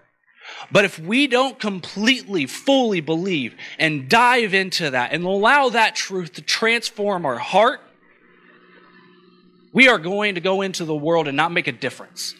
But 0.71 0.85
if 0.85 0.99
we 0.99 1.27
don't 1.27 1.59
completely, 1.59 2.45
fully 2.45 3.01
believe 3.01 3.55
and 3.79 4.07
dive 4.09 4.53
into 4.53 4.91
that 4.91 5.11
and 5.11 5.23
allow 5.23 5.69
that 5.69 5.95
truth 5.95 6.33
to 6.33 6.41
transform 6.41 7.25
our 7.25 7.37
heart, 7.37 7.81
we 9.73 9.87
are 9.87 9.97
going 9.97 10.35
to 10.35 10.41
go 10.41 10.61
into 10.61 10.85
the 10.85 10.95
world 10.95 11.27
and 11.27 11.35
not 11.35 11.51
make 11.51 11.67
a 11.67 11.71
difference. 11.71 12.35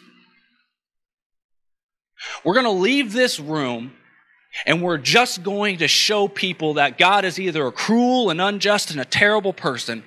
We're 2.44 2.54
going 2.54 2.66
to 2.66 2.72
leave 2.72 3.12
this 3.12 3.40
room 3.40 3.94
and 4.66 4.82
we're 4.82 4.98
just 4.98 5.44
going 5.44 5.78
to 5.78 5.88
show 5.88 6.28
people 6.28 6.76
that 6.76 6.98
God 6.98 7.26
is 7.26 7.40
either 7.40 7.66
a 7.68 7.72
cruel 7.72 8.30
and 8.30 8.40
unjust 8.40 8.92
and 8.92 9.00
a 9.00 9.06
terrible 9.06 9.54
person, 9.54 10.04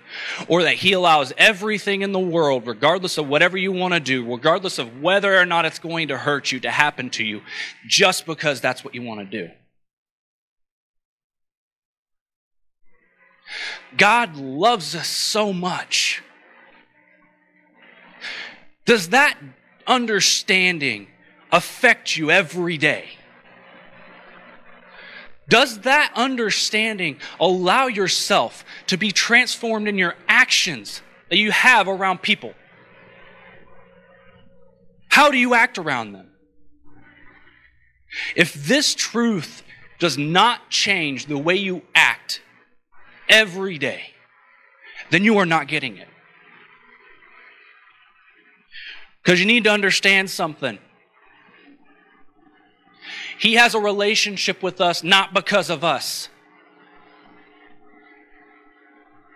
or 0.47 0.63
that 0.63 0.77
He 0.77 0.93
allows 0.93 1.33
everything 1.37 2.03
in 2.03 2.13
the 2.13 2.19
world, 2.19 2.67
regardless 2.67 3.19
of 3.19 3.29
whatever 3.29 3.57
you 3.57 3.73
want 3.73 3.95
to 3.95 4.01
do, 4.01 4.25
regardless 4.31 4.79
of 4.79 5.03
whether 5.03 5.37
or 5.37 5.45
not 5.45 5.65
it's 5.65 5.79
going 5.79 6.09
to 6.09 6.19
hurt 6.19 6.51
you, 6.53 6.61
to 6.61 6.71
happen 6.71 7.11
to 7.11 7.25
you, 7.25 7.43
just 7.87 8.27
because 8.27 8.61
that's 8.61 8.85
what 8.85 8.95
you 8.95 9.03
want 9.03 9.21
to 9.21 9.27
do. 9.27 9.51
God 13.97 14.37
loves 14.37 14.95
us 14.95 15.09
so 15.09 15.53
much. 15.53 16.23
Does 18.85 19.11
that 19.11 19.39
understanding 19.87 21.09
affect 21.53 22.17
you 22.17 22.31
every 22.31 22.79
day? 22.79 23.18
Does 25.49 25.81
that 25.81 26.13
understanding 26.15 27.19
allow 27.41 27.87
yourself 27.87 28.65
to 28.89 28.99
be 28.99 29.11
transformed 29.11 29.89
in 29.89 29.97
your 29.97 30.15
actions 30.29 31.01
that 31.31 31.39
you 31.39 31.51
have 31.51 31.89
around 31.89 32.21
people? 32.21 32.55
How 35.09 35.31
do 35.31 35.39
you 35.39 35.55
act 35.55 35.79
around 35.79 36.13
them? 36.13 36.29
If 38.37 38.55
this 38.55 38.95
truth 38.95 39.63
does 39.99 40.17
not 40.17 40.71
change 40.71 41.27
the 41.27 41.39
way 41.39 41.57
you 41.57 41.83
act 41.95 42.41
every 43.29 43.79
day, 43.79 44.11
then 45.11 45.25
you 45.25 45.39
are 45.39 45.47
not 45.47 45.67
getting 45.67 45.97
it. 45.97 46.09
Because 49.23 49.41
you 49.41 49.47
need 49.47 49.65
to 49.65 49.71
understand 49.71 50.31
something. 50.31 50.79
He 53.39 53.55
has 53.55 53.75
a 53.75 53.81
relationship 53.81 54.63
with 54.63 54.81
us 54.81 55.05
not 55.05 55.33
because 55.33 55.71
of 55.71 55.85
us. 55.85 56.29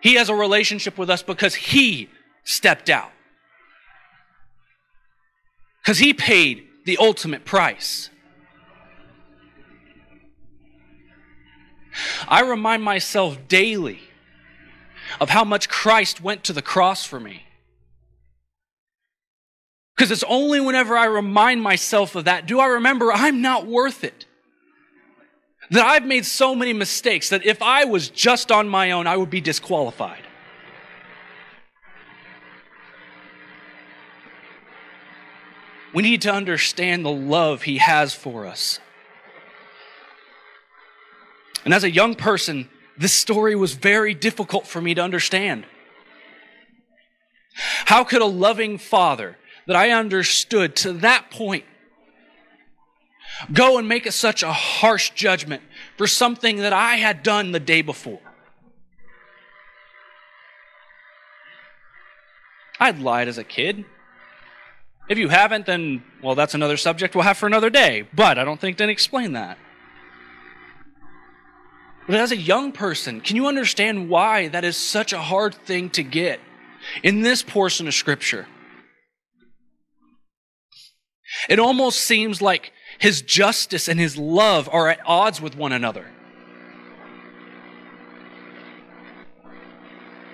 He 0.01 0.15
has 0.15 0.29
a 0.29 0.35
relationship 0.35 0.99
with 0.99 1.09
us 1.09 1.23
because 1.23 1.55
He 1.55 2.09
stepped 2.43 2.91
out. 2.91 3.13
Because 5.83 5.99
He 5.99 6.13
paid 6.13 6.65
the 6.85 6.99
ultimate 6.99 7.45
price. 7.45 8.11
I 12.27 12.41
remind 12.41 12.83
myself 12.83 13.39
daily 13.47 14.01
of 15.21 15.31
how 15.31 15.45
much 15.45 15.69
Christ 15.69 16.21
went 16.21 16.43
to 16.45 16.53
the 16.53 16.63
cross 16.63 17.05
for 17.05 17.21
me. 17.21 17.45
Because 20.03 20.11
it's 20.11 20.25
only 20.29 20.59
whenever 20.59 20.97
I 20.97 21.05
remind 21.05 21.63
myself 21.63 22.17
of 22.17 22.25
that 22.25 22.47
do 22.47 22.59
I 22.59 22.67
remember 22.67 23.13
I'm 23.13 23.41
not 23.41 23.69
worth 23.69 24.03
it. 24.03 24.27
That 25.71 25.87
I've 25.87 26.05
made 26.05 26.27
so 26.27 26.57
many 26.57 26.73
mistakes 26.73 27.29
that 27.29 27.47
if 27.47 27.63
I 27.63 27.85
was 27.85 28.09
just 28.09 28.51
on 28.51 28.69
my 28.69 28.91
own, 28.91 29.07
I 29.07 29.17
would 29.17 29.31
be 29.31 29.41
disqualified. 29.41 30.25
We 35.95 36.03
need 36.03 36.23
to 36.23 36.33
understand 36.33 37.05
the 37.05 37.13
love 37.13 37.63
He 37.63 37.79
has 37.79 38.13
for 38.13 38.45
us. 38.45 38.81
And 41.65 41.73
as 41.73 41.85
a 41.85 41.91
young 41.93 42.17
person, 42.17 42.69
this 42.99 43.13
story 43.13 43.55
was 43.55 43.75
very 43.75 44.15
difficult 44.15 44.67
for 44.67 44.81
me 44.81 44.95
to 44.95 45.01
understand. 45.01 45.65
How 47.85 48.03
could 48.03 48.21
a 48.21 48.27
loving 48.27 48.79
father 48.79 49.37
that 49.67 49.77
I 49.77 49.91
understood 49.91 50.77
to 50.77 50.93
that 50.95 51.31
point 51.31 51.65
go 53.53 53.79
and 53.79 53.89
make 53.89 54.07
a, 54.07 54.13
such 54.13 54.43
a 54.43 54.53
harsh 54.53 55.11
judgment 55.11 55.63
for 55.97 56.07
something 56.07 56.59
that 56.59 56.73
I 56.73 56.97
had 56.97 57.23
done 57.23 57.53
the 57.53 57.61
day 57.61 57.83
before. 57.83 58.21
I'd 62.79 62.99
lied 62.99 63.29
as 63.29 63.39
a 63.39 63.45
kid. 63.45 63.85
If 65.09 65.19
you 65.19 65.29
haven't, 65.29 65.67
then, 65.67 66.03
well, 66.23 66.35
that's 66.35 66.55
another 66.55 66.77
subject 66.77 67.15
we'll 67.15 67.25
have 67.25 67.37
for 67.37 67.47
another 67.47 67.71
day. 67.71 68.09
But 68.15 68.39
I 68.39 68.45
don't 68.45 68.61
think 68.61 68.77
to 68.79 68.89
explain 68.89 69.33
that. 69.33 69.59
But 72.07 72.17
as 72.17 72.33
a 72.33 72.37
young 72.37 72.73
person, 72.73 73.21
can 73.21 73.37
you 73.37 73.47
understand 73.47 74.09
why 74.09 74.49
that 74.49 74.65
is 74.65 74.77
such 74.77 75.13
a 75.13 75.21
hard 75.21 75.55
thing 75.55 75.91
to 75.91 76.03
get 76.03 76.41
in 77.03 77.23
this 77.23 77.43
portion 77.43 77.87
of 77.87 77.95
Scripture? 77.95 78.47
It 81.49 81.59
almost 81.59 82.01
seems 82.01 82.43
like 82.43 82.73
his 82.99 83.23
justice 83.23 83.89
and 83.89 83.99
his 83.99 84.17
love 84.17 84.69
are 84.73 84.89
at 84.89 85.01
odds 85.07 85.41
with 85.41 85.57
one 85.57 85.73
another. 85.73 86.07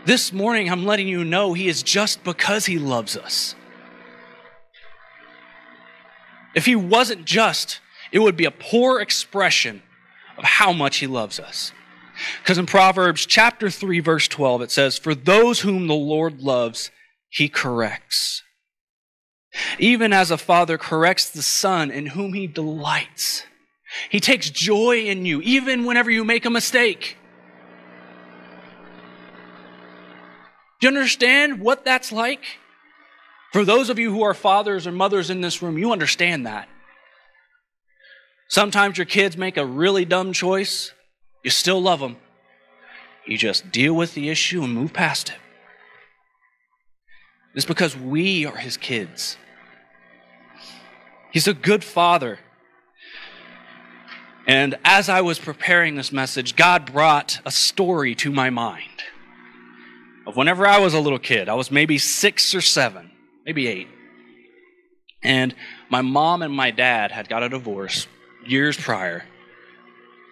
This 0.04 0.32
morning, 0.32 0.70
I'm 0.70 0.86
letting 0.86 1.06
you 1.06 1.24
know 1.24 1.52
he 1.52 1.68
is 1.68 1.82
just 1.82 2.24
because 2.24 2.66
he 2.66 2.78
loves 2.78 3.16
us. 3.16 3.54
If 6.54 6.66
he 6.66 6.74
wasn't 6.74 7.24
just, 7.24 7.80
it 8.10 8.20
would 8.20 8.36
be 8.36 8.46
a 8.46 8.50
poor 8.50 9.00
expression 9.00 9.82
of 10.38 10.44
how 10.44 10.72
much 10.72 10.96
he 10.98 11.06
loves 11.06 11.38
us. 11.38 11.72
Because 12.42 12.58
in 12.58 12.66
Proverbs 12.66 13.26
chapter 13.26 13.70
3, 13.70 14.00
verse 14.00 14.28
12, 14.28 14.62
it 14.62 14.70
says, 14.70 14.98
For 14.98 15.14
those 15.14 15.60
whom 15.60 15.86
the 15.86 15.94
Lord 15.94 16.40
loves, 16.40 16.90
he 17.28 17.48
corrects 17.48 18.42
even 19.78 20.12
as 20.12 20.30
a 20.30 20.38
father 20.38 20.78
corrects 20.78 21.30
the 21.30 21.42
son 21.42 21.90
in 21.90 22.06
whom 22.06 22.32
he 22.32 22.46
delights. 22.46 23.44
He 24.10 24.20
takes 24.20 24.50
joy 24.50 25.00
in 25.00 25.24
you, 25.24 25.40
even 25.42 25.84
whenever 25.84 26.10
you 26.10 26.24
make 26.24 26.44
a 26.44 26.50
mistake. 26.50 27.16
Do 30.80 30.86
you 30.86 30.88
understand 30.88 31.60
what 31.60 31.84
that's 31.84 32.12
like? 32.12 32.44
For 33.52 33.64
those 33.64 33.90
of 33.90 33.98
you 33.98 34.12
who 34.12 34.22
are 34.22 34.34
fathers 34.34 34.86
or 34.86 34.92
mothers 34.92 35.30
in 35.30 35.40
this 35.40 35.62
room, 35.62 35.78
you 35.78 35.90
understand 35.90 36.46
that. 36.46 36.68
Sometimes 38.48 38.98
your 38.98 39.06
kids 39.06 39.36
make 39.36 39.56
a 39.56 39.66
really 39.66 40.04
dumb 40.04 40.32
choice, 40.32 40.92
you 41.42 41.50
still 41.50 41.80
love 41.80 42.00
them. 42.00 42.16
You 43.26 43.36
just 43.36 43.70
deal 43.70 43.94
with 43.94 44.14
the 44.14 44.30
issue 44.30 44.62
and 44.62 44.72
move 44.72 44.92
past 44.92 45.30
it. 45.30 45.36
It's 47.54 47.66
because 47.66 47.96
we 47.96 48.46
are 48.46 48.56
his 48.56 48.76
kids. 48.76 49.36
He's 51.30 51.48
a 51.48 51.54
good 51.54 51.84
father. 51.84 52.38
And 54.46 54.78
as 54.82 55.08
I 55.10 55.20
was 55.20 55.38
preparing 55.38 55.94
this 55.94 56.10
message, 56.10 56.56
God 56.56 56.90
brought 56.90 57.40
a 57.44 57.50
story 57.50 58.14
to 58.16 58.32
my 58.32 58.48
mind 58.48 59.02
of 60.26 60.36
whenever 60.36 60.66
I 60.66 60.78
was 60.78 60.94
a 60.94 61.00
little 61.00 61.18
kid. 61.18 61.48
I 61.48 61.54
was 61.54 61.70
maybe 61.70 61.98
six 61.98 62.54
or 62.54 62.62
seven, 62.62 63.10
maybe 63.44 63.66
eight. 63.66 63.88
And 65.22 65.54
my 65.90 66.00
mom 66.00 66.42
and 66.42 66.54
my 66.54 66.70
dad 66.70 67.10
had 67.10 67.28
got 67.28 67.42
a 67.42 67.48
divorce 67.48 68.06
years 68.46 68.76
prior. 68.76 69.24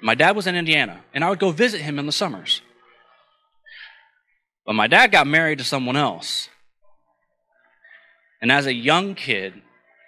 My 0.02 0.14
dad 0.14 0.34
was 0.34 0.46
in 0.46 0.54
Indiana, 0.54 1.02
and 1.12 1.24
I 1.24 1.28
would 1.28 1.38
go 1.38 1.50
visit 1.50 1.80
him 1.82 1.98
in 1.98 2.06
the 2.06 2.12
summers. 2.12 2.62
But 4.64 4.74
my 4.74 4.86
dad 4.86 5.12
got 5.12 5.26
married 5.26 5.58
to 5.58 5.64
someone 5.64 5.96
else. 5.96 6.48
And 8.40 8.50
as 8.50 8.66
a 8.66 8.74
young 8.74 9.14
kid 9.14 9.62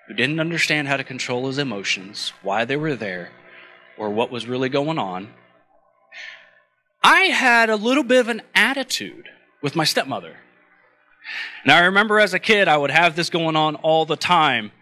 who 0.08 0.14
didn't 0.14 0.40
understand 0.40 0.88
how 0.88 0.96
to 0.96 1.04
control 1.04 1.46
his 1.46 1.58
emotions, 1.58 2.32
why 2.42 2.64
they 2.64 2.76
were 2.76 2.96
there, 2.96 3.30
or 3.98 4.08
what 4.08 4.30
was 4.30 4.48
really 4.48 4.70
going 4.70 4.98
on, 4.98 5.28
I 7.02 7.24
had 7.24 7.68
a 7.68 7.76
little 7.76 8.02
bit 8.02 8.20
of 8.20 8.28
an 8.28 8.42
attitude 8.54 9.28
with 9.62 9.76
my 9.76 9.84
stepmother. 9.84 10.36
And 11.62 11.70
I 11.70 11.80
remember 11.80 12.18
as 12.18 12.32
a 12.32 12.38
kid, 12.38 12.68
I 12.68 12.78
would 12.78 12.90
have 12.90 13.16
this 13.16 13.28
going 13.28 13.54
on 13.54 13.76
all 13.76 14.06
the 14.06 14.16
time. 14.16 14.72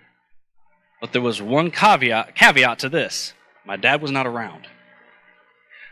But 1.00 1.12
there 1.12 1.23
was 1.23 1.42
one 1.42 1.71
caveat, 1.71 2.35
caveat 2.35 2.78
to 2.80 2.88
this 2.88 3.35
my 3.66 3.76
dad 3.76 4.00
was 4.00 4.12
not 4.12 4.28
around. 4.28 4.68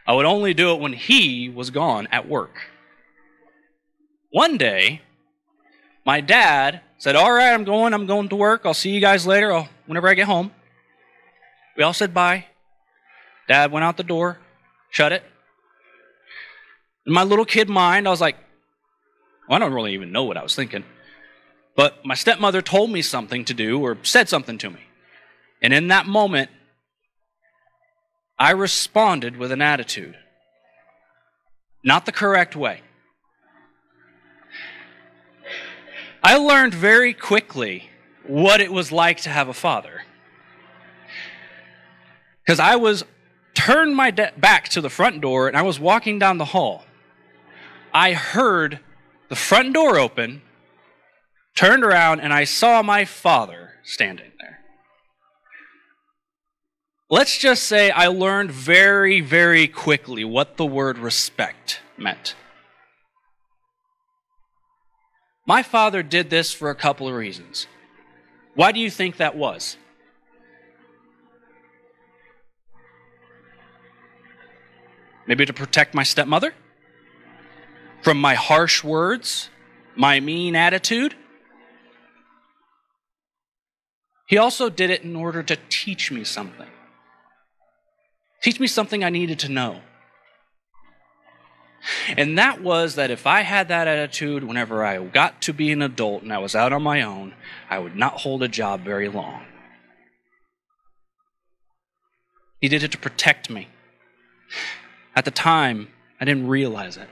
I 0.06 0.12
would 0.12 0.26
only 0.26 0.54
do 0.54 0.72
it 0.72 0.80
when 0.80 0.92
he 0.92 1.48
was 1.48 1.70
gone 1.70 2.06
at 2.12 2.28
work. 2.28 2.54
One 4.30 4.56
day, 4.56 5.02
my 6.06 6.20
dad 6.20 6.82
said, 7.04 7.16
All 7.16 7.30
right, 7.30 7.52
I'm 7.52 7.64
going, 7.64 7.92
I'm 7.92 8.06
going 8.06 8.30
to 8.30 8.36
work. 8.36 8.62
I'll 8.64 8.72
see 8.72 8.88
you 8.88 8.98
guys 8.98 9.26
later 9.26 9.52
I'll, 9.52 9.68
whenever 9.84 10.08
I 10.08 10.14
get 10.14 10.24
home. 10.24 10.50
We 11.76 11.82
all 11.82 11.92
said 11.92 12.14
bye. 12.14 12.46
Dad 13.46 13.70
went 13.70 13.84
out 13.84 13.98
the 13.98 14.02
door, 14.02 14.38
shut 14.88 15.12
it. 15.12 15.22
In 17.06 17.12
my 17.12 17.22
little 17.22 17.44
kid 17.44 17.68
mind, 17.68 18.08
I 18.08 18.10
was 18.10 18.22
like, 18.22 18.36
well, 19.46 19.56
I 19.56 19.58
don't 19.58 19.74
really 19.74 19.92
even 19.92 20.12
know 20.12 20.24
what 20.24 20.38
I 20.38 20.42
was 20.42 20.54
thinking. 20.54 20.82
But 21.76 22.06
my 22.06 22.14
stepmother 22.14 22.62
told 22.62 22.88
me 22.88 23.02
something 23.02 23.44
to 23.44 23.52
do 23.52 23.82
or 23.82 23.98
said 24.02 24.30
something 24.30 24.56
to 24.56 24.70
me. 24.70 24.80
And 25.60 25.74
in 25.74 25.88
that 25.88 26.06
moment, 26.06 26.48
I 28.38 28.52
responded 28.52 29.36
with 29.36 29.52
an 29.52 29.60
attitude. 29.60 30.16
Not 31.84 32.06
the 32.06 32.12
correct 32.12 32.56
way. 32.56 32.80
I 36.26 36.38
learned 36.38 36.72
very 36.72 37.12
quickly 37.12 37.90
what 38.26 38.62
it 38.62 38.72
was 38.72 38.90
like 38.90 39.20
to 39.20 39.28
have 39.28 39.48
a 39.48 39.52
father. 39.52 40.04
Because 42.42 42.58
I 42.58 42.76
was 42.76 43.04
turned 43.52 43.94
my 43.94 44.10
de- 44.10 44.32
back 44.38 44.70
to 44.70 44.80
the 44.80 44.88
front 44.88 45.20
door 45.20 45.48
and 45.48 45.56
I 45.56 45.60
was 45.60 45.78
walking 45.78 46.18
down 46.18 46.38
the 46.38 46.46
hall. 46.46 46.86
I 47.92 48.14
heard 48.14 48.80
the 49.28 49.36
front 49.36 49.74
door 49.74 49.98
open, 49.98 50.40
turned 51.54 51.84
around, 51.84 52.20
and 52.20 52.32
I 52.32 52.44
saw 52.44 52.82
my 52.82 53.04
father 53.04 53.72
standing 53.82 54.32
there. 54.40 54.60
Let's 57.10 57.36
just 57.36 57.64
say 57.64 57.90
I 57.90 58.06
learned 58.06 58.50
very, 58.50 59.20
very 59.20 59.68
quickly 59.68 60.24
what 60.24 60.56
the 60.56 60.66
word 60.66 60.96
respect 60.96 61.80
meant. 61.98 62.34
My 65.46 65.62
father 65.62 66.02
did 66.02 66.30
this 66.30 66.52
for 66.52 66.70
a 66.70 66.74
couple 66.74 67.06
of 67.06 67.14
reasons. 67.14 67.66
Why 68.54 68.72
do 68.72 68.80
you 68.80 68.90
think 68.90 69.18
that 69.18 69.36
was? 69.36 69.76
Maybe 75.26 75.44
to 75.44 75.52
protect 75.52 75.94
my 75.94 76.02
stepmother? 76.02 76.54
From 78.02 78.20
my 78.20 78.34
harsh 78.34 78.82
words? 78.82 79.50
My 79.96 80.20
mean 80.20 80.56
attitude? 80.56 81.14
He 84.26 84.38
also 84.38 84.70
did 84.70 84.90
it 84.90 85.02
in 85.02 85.14
order 85.14 85.42
to 85.42 85.56
teach 85.68 86.10
me 86.10 86.24
something. 86.24 86.68
Teach 88.42 88.58
me 88.58 88.66
something 88.66 89.04
I 89.04 89.10
needed 89.10 89.38
to 89.40 89.48
know. 89.48 89.80
And 92.16 92.38
that 92.38 92.62
was 92.62 92.94
that 92.94 93.10
if 93.10 93.26
I 93.26 93.42
had 93.42 93.68
that 93.68 93.86
attitude 93.86 94.44
whenever 94.44 94.84
I 94.84 95.02
got 95.04 95.42
to 95.42 95.52
be 95.52 95.70
an 95.70 95.82
adult 95.82 96.22
and 96.22 96.32
I 96.32 96.38
was 96.38 96.54
out 96.54 96.72
on 96.72 96.82
my 96.82 97.02
own, 97.02 97.34
I 97.68 97.78
would 97.78 97.96
not 97.96 98.20
hold 98.20 98.42
a 98.42 98.48
job 98.48 98.82
very 98.82 99.08
long. 99.08 99.44
He 102.60 102.68
did 102.68 102.82
it 102.82 102.92
to 102.92 102.98
protect 102.98 103.50
me. 103.50 103.68
At 105.14 105.24
the 105.24 105.30
time, 105.30 105.88
I 106.20 106.24
didn't 106.24 106.48
realize 106.48 106.96
it. 106.96 107.08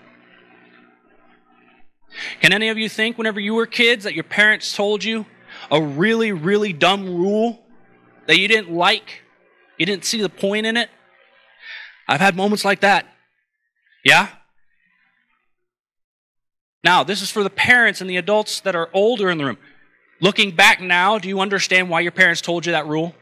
Can 2.40 2.52
any 2.52 2.68
of 2.68 2.78
you 2.78 2.88
think 2.88 3.18
whenever 3.18 3.40
you 3.40 3.54
were 3.54 3.66
kids 3.66 4.04
that 4.04 4.14
your 4.14 4.24
parents 4.24 4.74
told 4.74 5.04
you 5.04 5.26
a 5.70 5.80
really, 5.80 6.32
really 6.32 6.72
dumb 6.72 7.06
rule 7.06 7.62
that 8.26 8.38
you 8.38 8.48
didn't 8.48 8.72
like? 8.72 9.22
You 9.78 9.87
didn't 9.87 10.04
see 10.04 10.20
the 10.20 10.28
point 10.28 10.66
in 10.66 10.76
it? 10.76 10.88
I've 12.08 12.20
had 12.20 12.37
moments 12.37 12.64
like 12.64 12.80
that. 12.80 13.06
Yeah? 14.04 14.28
Now, 16.84 17.04
this 17.04 17.22
is 17.22 17.30
for 17.30 17.42
the 17.42 17.50
parents 17.50 18.00
and 18.00 18.10
the 18.10 18.16
adults 18.16 18.60
that 18.60 18.74
are 18.74 18.90
older 18.92 19.30
in 19.30 19.38
the 19.38 19.44
room. 19.44 19.58
Looking 20.20 20.54
back 20.54 20.80
now, 20.80 21.18
do 21.18 21.28
you 21.28 21.40
understand 21.40 21.88
why 21.88 22.00
your 22.00 22.12
parents 22.12 22.40
told 22.40 22.66
you 22.66 22.72
that 22.72 22.86
rule? 22.86 23.14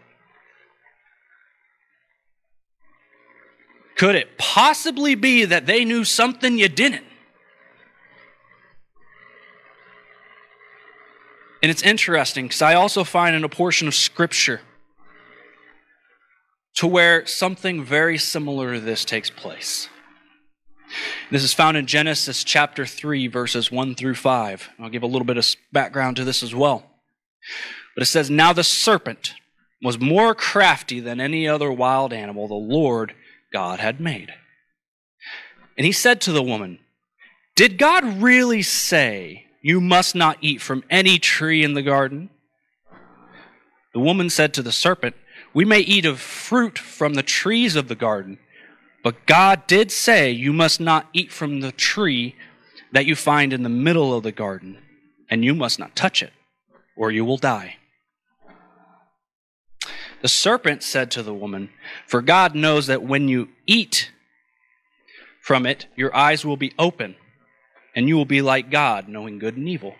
Could 3.96 4.14
it 4.14 4.38
possibly 4.38 5.14
be 5.14 5.44
that 5.44 5.66
they 5.66 5.84
knew 5.84 6.04
something 6.04 6.58
you 6.58 6.68
didn't? 6.68 7.04
And 11.62 11.70
it's 11.70 11.82
interesting 11.82 12.46
because 12.46 12.62
I 12.62 12.74
also 12.74 13.04
find 13.04 13.36
in 13.36 13.44
a 13.44 13.48
portion 13.48 13.86
of 13.86 13.94
Scripture 13.94 14.62
to 16.76 16.86
where 16.86 17.26
something 17.26 17.84
very 17.84 18.16
similar 18.16 18.74
to 18.74 18.80
this 18.80 19.04
takes 19.04 19.28
place. 19.28 19.90
This 21.30 21.44
is 21.44 21.54
found 21.54 21.76
in 21.76 21.86
Genesis 21.86 22.44
chapter 22.44 22.84
3, 22.86 23.28
verses 23.28 23.70
1 23.70 23.94
through 23.94 24.14
5. 24.14 24.70
I'll 24.78 24.90
give 24.90 25.02
a 25.02 25.06
little 25.06 25.24
bit 25.24 25.36
of 25.36 25.46
background 25.72 26.16
to 26.16 26.24
this 26.24 26.42
as 26.42 26.54
well. 26.54 26.84
But 27.94 28.02
it 28.02 28.06
says, 28.06 28.30
Now 28.30 28.52
the 28.52 28.64
serpent 28.64 29.34
was 29.82 29.98
more 29.98 30.34
crafty 30.34 31.00
than 31.00 31.20
any 31.20 31.48
other 31.48 31.72
wild 31.72 32.12
animal 32.12 32.48
the 32.48 32.54
Lord 32.54 33.14
God 33.52 33.80
had 33.80 34.00
made. 34.00 34.32
And 35.76 35.86
he 35.86 35.92
said 35.92 36.20
to 36.22 36.32
the 36.32 36.42
woman, 36.42 36.78
Did 37.54 37.78
God 37.78 38.22
really 38.22 38.62
say, 38.62 39.46
You 39.62 39.80
must 39.80 40.14
not 40.14 40.38
eat 40.40 40.60
from 40.60 40.84
any 40.90 41.18
tree 41.18 41.64
in 41.64 41.74
the 41.74 41.82
garden? 41.82 42.30
The 43.92 44.00
woman 44.00 44.30
said 44.30 44.54
to 44.54 44.62
the 44.62 44.72
serpent, 44.72 45.16
We 45.52 45.64
may 45.64 45.80
eat 45.80 46.04
of 46.04 46.20
fruit 46.20 46.78
from 46.78 47.14
the 47.14 47.22
trees 47.22 47.76
of 47.76 47.88
the 47.88 47.94
garden, 47.94 48.38
but 49.02 49.26
God 49.26 49.66
did 49.66 49.90
say, 49.90 50.30
You 50.30 50.52
must 50.52 50.80
not 50.80 51.08
eat 51.12 51.32
from 51.32 51.60
the 51.60 51.72
tree 51.72 52.34
that 52.92 53.06
you 53.06 53.14
find 53.14 53.52
in 53.52 53.62
the 53.62 53.68
middle 53.68 54.14
of 54.14 54.22
the 54.22 54.32
garden, 54.32 54.78
and 55.30 55.44
you 55.44 55.54
must 55.54 55.78
not 55.78 55.96
touch 55.96 56.22
it, 56.22 56.32
or 56.96 57.10
you 57.10 57.24
will 57.24 57.36
die. 57.36 57.76
The 60.22 60.28
serpent 60.28 60.82
said 60.82 61.10
to 61.12 61.22
the 61.22 61.34
woman, 61.34 61.70
For 62.06 62.20
God 62.20 62.54
knows 62.54 62.86
that 62.88 63.02
when 63.02 63.28
you 63.28 63.48
eat 63.66 64.10
from 65.40 65.64
it, 65.64 65.86
your 65.96 66.14
eyes 66.14 66.44
will 66.44 66.58
be 66.58 66.74
open, 66.78 67.16
and 67.96 68.06
you 68.06 68.16
will 68.16 68.26
be 68.26 68.42
like 68.42 68.70
God, 68.70 69.08
knowing 69.08 69.38
good 69.38 69.56
and 69.56 69.68
evil. 69.68 69.94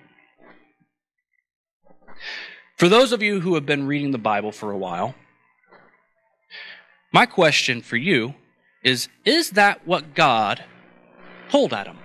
For 2.77 2.89
those 2.89 3.13
of 3.13 3.23
you 3.23 3.41
who 3.41 3.55
have 3.55 3.67
been 3.67 3.87
reading 3.87 4.11
the 4.11 4.19
Bible 4.19 4.53
for 4.53 4.71
a 4.71 4.77
while, 4.77 5.15
my 7.13 7.25
question 7.25 7.81
for 7.81 7.97
you 7.97 8.35
is 8.83 9.09
Is 9.25 9.51
that 9.51 9.87
what 9.87 10.15
God 10.15 10.65
told 11.51 11.73
Adam? 11.73 11.99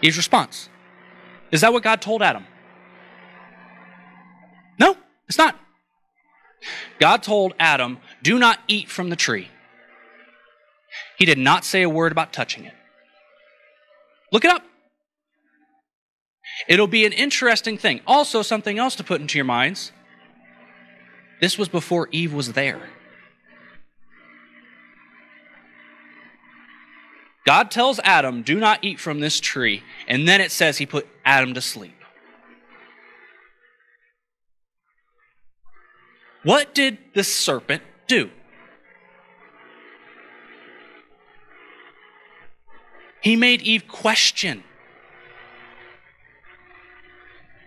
Eve's 0.00 0.16
response 0.16 0.68
Is 1.50 1.60
that 1.60 1.72
what 1.72 1.82
God 1.82 2.00
told 2.00 2.22
Adam? 2.22 2.46
No. 4.78 4.96
It's 5.28 5.38
not. 5.38 5.56
God 6.98 7.22
told 7.22 7.54
Adam, 7.58 7.98
do 8.22 8.38
not 8.38 8.60
eat 8.68 8.88
from 8.88 9.10
the 9.10 9.16
tree. 9.16 9.48
He 11.18 11.24
did 11.24 11.38
not 11.38 11.64
say 11.64 11.82
a 11.82 11.88
word 11.88 12.12
about 12.12 12.32
touching 12.32 12.64
it. 12.64 12.74
Look 14.30 14.44
it 14.44 14.50
up. 14.50 14.62
It'll 16.68 16.86
be 16.86 17.06
an 17.06 17.12
interesting 17.12 17.78
thing. 17.78 18.00
Also, 18.06 18.42
something 18.42 18.78
else 18.78 18.94
to 18.96 19.04
put 19.04 19.20
into 19.20 19.38
your 19.38 19.44
minds. 19.44 19.92
This 21.40 21.58
was 21.58 21.68
before 21.68 22.08
Eve 22.12 22.32
was 22.32 22.52
there. 22.52 22.88
God 27.44 27.70
tells 27.70 27.98
Adam, 28.04 28.42
do 28.42 28.58
not 28.58 28.84
eat 28.84 29.00
from 29.00 29.20
this 29.20 29.40
tree. 29.40 29.82
And 30.06 30.28
then 30.28 30.40
it 30.40 30.52
says 30.52 30.78
he 30.78 30.86
put 30.86 31.08
Adam 31.24 31.54
to 31.54 31.60
sleep. 31.60 31.94
What 36.44 36.74
did 36.74 36.98
the 37.14 37.24
serpent 37.24 37.82
do? 38.06 38.30
He 43.22 43.36
made 43.36 43.62
Eve 43.62 43.86
question 43.86 44.64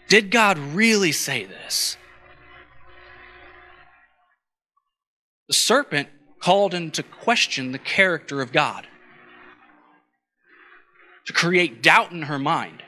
Did 0.08 0.30
God 0.30 0.58
really 0.58 1.12
say 1.12 1.46
this? 1.46 1.98
The 5.48 5.54
serpent 5.54 6.10
called 6.40 6.74
into 6.74 7.02
question 7.02 7.72
the 7.72 7.80
character 7.80 8.42
of 8.42 8.52
God, 8.52 8.88
to 11.26 11.34
create 11.34 11.82
doubt 11.82 12.12
in 12.12 12.24
her 12.24 12.40
mind. 12.40 12.84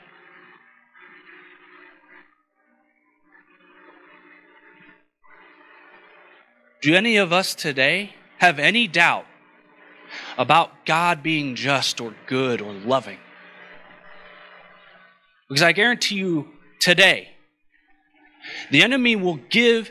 Do 6.80 6.94
any 6.94 7.16
of 7.16 7.32
us 7.32 7.54
today 7.54 8.14
have 8.38 8.58
any 8.58 8.86
doubt 8.86 9.26
about 10.36 10.86
God 10.86 11.22
being 11.22 11.56
just 11.56 12.00
or 12.00 12.14
good 12.26 12.60
or 12.60 12.72
loving? 12.72 13.18
Because 15.48 15.62
I 15.62 15.72
guarantee 15.72 16.16
you 16.16 16.48
today, 16.80 17.30
the 18.70 18.82
enemy 18.82 19.16
will 19.16 19.40
give, 19.50 19.90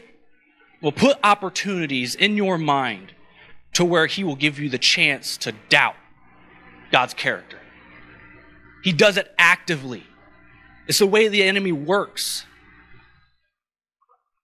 will 0.82 0.92
put 0.92 1.18
opportunities 1.24 2.16
in 2.16 2.38
your 2.38 2.58
mind 2.58 3.12
to 3.74 3.84
where 3.84 4.08
he 4.08 4.24
will 4.24 4.36
give 4.36 4.58
you 4.60 4.70
the 4.70 4.78
chance 4.78 5.36
to 5.38 5.52
doubt 5.70 5.96
God's 6.92 7.14
character. 7.14 7.57
He 8.84 8.94
does 8.94 9.18
it 9.18 9.34
actively. 9.38 10.04
It's 10.88 11.00
the 11.00 11.08
way 11.08 11.28
the 11.28 11.44
enemy 11.44 11.72
works. 11.72 12.46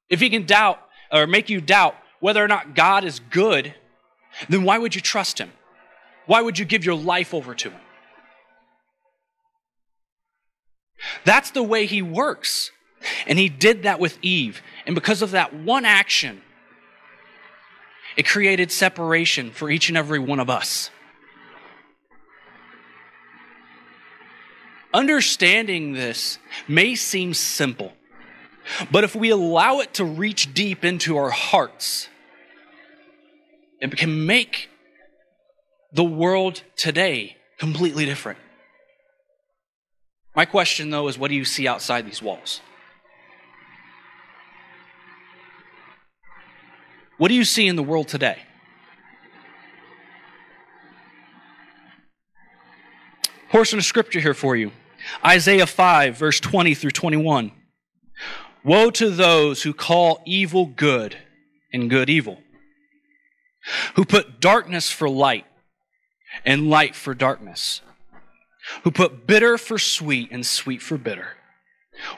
If 0.10 0.19
he 0.19 0.30
can 0.30 0.46
doubt 0.46 0.80
or 1.12 1.28
make 1.28 1.50
you 1.50 1.62
doubt 1.62 1.96
whether 2.19 2.43
or 2.43 2.48
not 2.48 2.76
God 2.76 3.04
is 3.04 3.19
good, 3.19 3.76
then 4.50 4.63
why 4.63 4.78
would 4.78 4.96
you 4.96 5.02
trust 5.02 5.39
Him? 5.39 5.52
Why 6.26 6.41
would 6.41 6.58
you 6.58 6.65
give 6.65 6.86
your 6.86 6.96
life 6.96 7.34
over 7.34 7.54
to 7.54 7.69
Him? 7.69 7.82
That's 11.26 11.52
the 11.52 11.63
way 11.63 11.86
He 11.86 12.02
works. 12.02 12.72
And 13.28 13.38
He 13.38 13.50
did 13.50 13.84
that 13.84 14.00
with 14.00 14.17
Eve. 14.22 14.62
And 14.86 14.96
because 14.96 15.22
of 15.22 15.32
that 15.32 15.54
one 15.54 15.86
action, 15.86 16.41
it 18.15 18.28
created 18.28 18.72
separation 18.72 19.52
for 19.52 19.69
each 19.69 19.89
and 19.89 19.98
every 19.98 20.19
one 20.19 20.39
of 20.39 20.50
us. 20.50 20.89
Understanding 24.93 25.93
this 25.93 26.38
may 26.67 26.93
seem 26.93 27.34
simple, 27.34 27.93
but 28.91 29.03
if 29.03 29.15
we 29.15 29.32
allow 29.32 29.79
it 29.79 29.95
to 29.95 30.06
reach 30.06 30.53
deep 30.53 30.86
into 30.86 31.17
our 31.17 31.32
hearts, 31.32 32.10
it 33.82 33.97
can 33.97 34.27
make 34.27 34.69
the 35.91 36.03
world 36.03 36.62
today 36.75 37.38
completely 37.58 38.06
different. 38.06 38.38
My 40.36 40.45
question, 40.45 40.91
though, 40.91 41.08
is 41.08 41.17
what 41.17 41.29
do 41.29 41.36
you 41.36 41.45
see 41.45 41.67
outside 41.67 42.06
these 42.06 42.21
walls? 42.21 42.62
What 47.17 47.29
do 47.29 47.34
you 47.34 47.45
see 47.45 47.67
in 47.67 47.75
the 47.75 47.84
world 47.84 48.08
today? 48.08 48.38
Portion 53.49 53.79
of 53.79 53.86
scripture 53.86 54.19
here 54.19 54.34
for 54.34 54.56
you 54.56 54.71
Isaiah 55.26 55.67
5, 55.67 56.17
verse 56.17 56.39
20 56.39 56.73
through 56.76 56.91
21. 56.91 57.52
Woe 58.63 58.89
to 58.91 59.10
those 59.10 59.63
who 59.63 59.73
call 59.73 60.21
evil 60.26 60.65
good 60.65 61.17
and 61.73 61.89
good 61.89 62.10
evil 62.10 62.39
who 63.95 64.06
put 64.06 64.39
darkness 64.39 64.91
for 64.91 65.10
light 65.10 65.45
and 66.45 66.69
light 66.69 66.95
for 66.95 67.13
darkness, 67.13 67.82
who 68.84 68.91
put 68.91 69.28
bitter 69.28 69.58
for 69.58 69.78
sweet 69.78 70.30
and 70.32 70.45
sweet 70.45 70.82
for 70.82 70.97
bitter. 70.97 71.38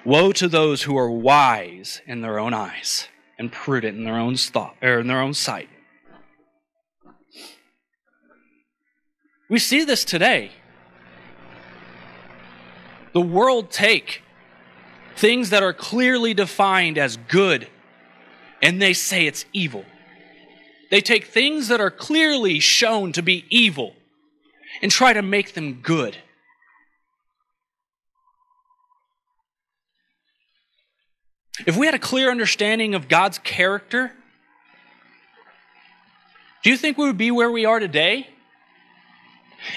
Woe 0.03 0.31
to 0.33 0.47
those 0.47 0.83
who 0.83 0.97
are 0.97 1.11
wise 1.11 2.01
in 2.07 2.21
their 2.21 2.39
own 2.39 2.53
eyes 2.53 3.07
and 3.37 3.51
prudent 3.51 3.97
in 3.97 4.05
their 4.05 4.17
own 4.17 4.37
thought 4.37 4.75
or 4.81 4.99
in 4.99 5.07
their 5.07 5.21
own 5.21 5.33
sight. 5.33 5.69
We 9.49 9.59
see 9.59 9.83
this 9.83 10.03
today. 10.05 10.51
The 13.15 13.21
world 13.21 13.71
take 13.71 14.23
things 15.15 15.49
that 15.51 15.63
are 15.63 15.71
clearly 15.71 16.33
defined 16.33 16.97
as 16.97 17.15
good 17.15 17.69
and 18.61 18.81
they 18.81 18.91
say 18.91 19.25
it's 19.25 19.45
evil. 19.53 19.85
They 20.91 20.99
take 20.99 21.23
things 21.23 21.69
that 21.69 21.79
are 21.79 21.89
clearly 21.89 22.59
shown 22.59 23.13
to 23.13 23.21
be 23.21 23.45
evil 23.49 23.95
and 24.81 24.91
try 24.91 25.13
to 25.13 25.21
make 25.21 25.53
them 25.53 25.75
good. 25.75 26.17
If 31.65 31.77
we 31.77 31.85
had 31.85 31.95
a 31.95 31.99
clear 31.99 32.29
understanding 32.29 32.95
of 32.95 33.07
God's 33.07 33.37
character, 33.37 34.11
do 36.63 36.69
you 36.69 36.75
think 36.75 36.97
we 36.97 37.05
would 37.05 37.17
be 37.17 37.31
where 37.31 37.49
we 37.49 37.63
are 37.63 37.79
today? 37.79 38.27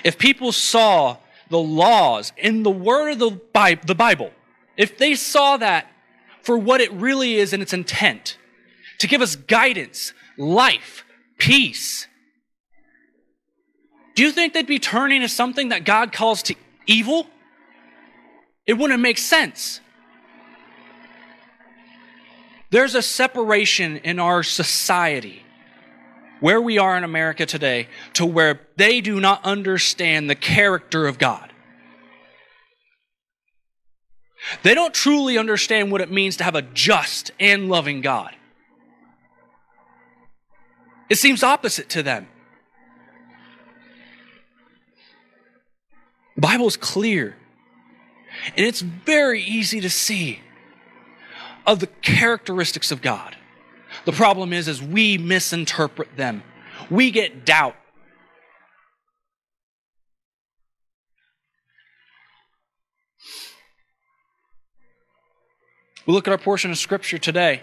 If 0.02 0.18
people 0.18 0.50
saw 0.50 1.18
the 1.50 1.58
laws 1.58 2.32
in 2.36 2.62
the 2.62 2.70
word 2.70 3.10
of 3.10 3.18
the 3.18 3.94
Bible, 3.94 4.30
if 4.76 4.98
they 4.98 5.14
saw 5.14 5.56
that 5.56 5.86
for 6.42 6.56
what 6.56 6.80
it 6.80 6.92
really 6.92 7.34
is 7.34 7.52
in 7.52 7.60
its 7.60 7.72
intent, 7.72 8.38
to 8.98 9.06
give 9.06 9.20
us 9.20 9.36
guidance, 9.36 10.12
life, 10.36 11.04
peace. 11.38 12.06
Do 14.14 14.22
you 14.22 14.32
think 14.32 14.52
they'd 14.52 14.66
be 14.66 14.78
turning 14.78 15.20
to 15.20 15.28
something 15.28 15.68
that 15.68 15.84
God 15.84 16.12
calls 16.12 16.42
to 16.44 16.54
evil? 16.86 17.26
It 18.66 18.74
wouldn't 18.74 19.00
make 19.00 19.18
sense. 19.18 19.80
There's 22.70 22.94
a 22.94 23.02
separation 23.02 23.98
in 23.98 24.18
our 24.18 24.42
society, 24.42 25.42
where 26.40 26.60
we 26.60 26.78
are 26.78 26.96
in 26.96 27.04
America 27.04 27.46
today, 27.46 27.88
to 28.14 28.24
where 28.24 28.60
they 28.76 29.00
do 29.00 29.20
not 29.20 29.44
understand 29.44 30.28
the 30.28 30.34
character 30.34 31.06
of 31.06 31.18
God. 31.18 31.52
They 34.62 34.74
don't 34.74 34.94
truly 34.94 35.36
understand 35.36 35.90
what 35.90 36.00
it 36.00 36.10
means 36.10 36.36
to 36.36 36.44
have 36.44 36.54
a 36.54 36.62
just 36.62 37.32
and 37.40 37.68
loving 37.68 38.00
God. 38.00 38.34
It 41.08 41.16
seems 41.16 41.42
opposite 41.42 41.88
to 41.90 42.02
them. 42.02 42.28
The 46.36 46.42
Bible 46.42 46.66
is 46.66 46.76
clear. 46.76 47.36
And 48.56 48.64
it's 48.64 48.80
very 48.80 49.42
easy 49.42 49.80
to 49.80 49.90
see 49.90 50.40
of 51.66 51.80
the 51.80 51.86
characteristics 51.86 52.92
of 52.92 53.02
God. 53.02 53.36
The 54.08 54.14
problem 54.14 54.54
is 54.54 54.68
is 54.68 54.82
we 54.82 55.18
misinterpret 55.18 56.16
them. 56.16 56.42
We 56.88 57.10
get 57.10 57.44
doubt. 57.44 57.76
We 66.06 66.14
look 66.14 66.26
at 66.26 66.32
our 66.32 66.38
portion 66.38 66.70
of 66.70 66.78
scripture 66.78 67.18
today. 67.18 67.60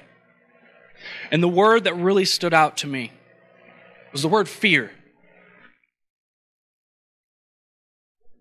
And 1.32 1.42
the 1.42 1.48
word 1.48 1.86
that 1.86 1.96
really 1.96 2.26
stood 2.26 2.54
out 2.54 2.78
to 2.78 2.88
me 2.88 3.12
was 4.12 4.22
the 4.22 4.28
word 4.28 4.48
fear. 4.48 4.92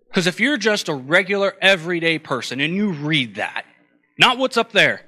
Because 0.09 0.27
if 0.27 0.39
you're 0.39 0.57
just 0.57 0.89
a 0.89 0.93
regular, 0.93 1.55
everyday 1.59 2.19
person 2.19 2.61
and 2.61 2.75
you 2.75 2.91
read 2.91 3.33
that, 3.37 3.65
not 4.19 4.37
what's 4.37 4.57
up 4.57 4.73
there, 4.73 5.01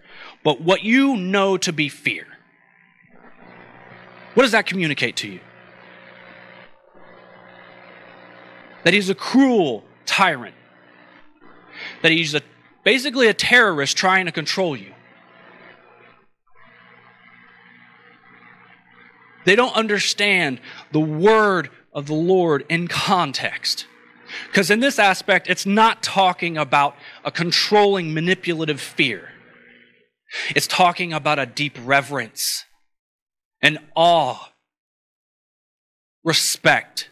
but 0.43 0.61
what 0.61 0.81
you 0.81 1.15
know 1.15 1.57
to 1.57 1.71
be 1.71 1.89
fear, 1.89 2.25
what 4.37 4.43
does 4.43 4.51
that 4.51 4.67
communicate 4.67 5.15
to 5.15 5.27
you? 5.27 5.39
That 8.83 8.93
he's 8.93 9.09
a 9.09 9.15
cruel 9.15 9.83
tyrant, 10.05 10.53
that 12.03 12.11
he's 12.11 12.35
a, 12.35 12.41
basically 12.83 13.29
a 13.29 13.33
terrorist 13.33 13.97
trying 13.97 14.27
to 14.27 14.31
control 14.31 14.77
you. 14.77 14.93
They 19.45 19.55
don't 19.55 19.75
understand 19.75 20.61
the 20.91 20.99
word 20.99 21.71
of 21.91 22.05
the 22.05 22.13
Lord 22.13 22.63
in 22.69 22.87
context. 22.87 23.87
Because 24.51 24.69
in 24.69 24.81
this 24.81 24.99
aspect, 24.99 25.49
it's 25.49 25.65
not 25.65 26.03
talking 26.03 26.59
about 26.59 26.95
a 27.25 27.31
controlling, 27.31 28.13
manipulative 28.13 28.81
fear. 28.81 29.31
It's 30.55 30.67
talking 30.67 31.11
about 31.11 31.39
a 31.39 31.47
deep 31.47 31.75
reverence 31.83 32.66
and 33.61 33.79
awe, 33.95 34.51
respect. 36.23 37.09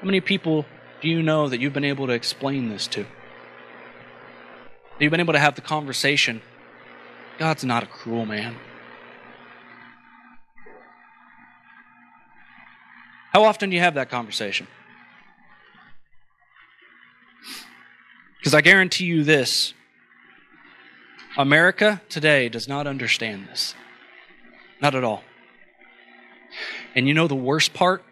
How 0.00 0.06
many 0.06 0.20
people 0.20 0.64
do 1.02 1.08
you 1.08 1.22
know 1.22 1.48
that 1.48 1.60
you've 1.60 1.72
been 1.72 1.84
able 1.84 2.06
to 2.06 2.12
explain 2.12 2.70
this 2.70 2.86
to? 2.88 3.06
You've 4.98 5.10
been 5.10 5.20
able 5.20 5.32
to 5.32 5.38
have 5.38 5.54
the 5.54 5.62
conversation 5.62 6.42
God's 7.40 7.64
not 7.64 7.82
a 7.82 7.86
cruel 7.86 8.26
man. 8.26 8.54
How 13.32 13.44
often 13.44 13.70
do 13.70 13.76
you 13.76 13.80
have 13.80 13.94
that 13.94 14.10
conversation? 14.10 14.66
Because 18.38 18.52
I 18.52 18.60
guarantee 18.60 19.06
you 19.06 19.24
this 19.24 19.72
America 21.40 22.02
today 22.10 22.50
does 22.50 22.68
not 22.68 22.86
understand 22.86 23.48
this. 23.48 23.74
Not 24.82 24.94
at 24.94 25.04
all. 25.04 25.24
And 26.94 27.08
you 27.08 27.14
know 27.14 27.28
the 27.28 27.34
worst 27.34 27.72
part? 27.72 28.04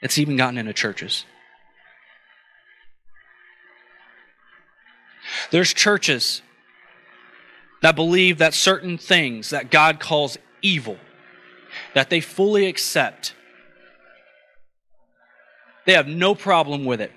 It's 0.00 0.16
even 0.16 0.36
gotten 0.38 0.56
into 0.56 0.72
churches. 0.72 1.26
There's 5.50 5.74
churches 5.74 6.40
that 7.82 7.94
believe 7.94 8.38
that 8.38 8.54
certain 8.54 8.96
things 8.96 9.50
that 9.50 9.70
God 9.70 10.00
calls 10.00 10.38
evil, 10.62 10.96
that 11.94 12.08
they 12.08 12.22
fully 12.22 12.66
accept. 12.66 13.34
They 15.84 15.92
have 15.92 16.08
no 16.08 16.34
problem 16.34 16.86
with 16.86 17.02
it. 17.02 17.12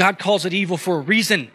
God 0.00 0.18
calls 0.18 0.46
it 0.46 0.54
evil 0.54 0.78
for 0.78 0.96
a 0.96 1.00
reason. 1.00 1.50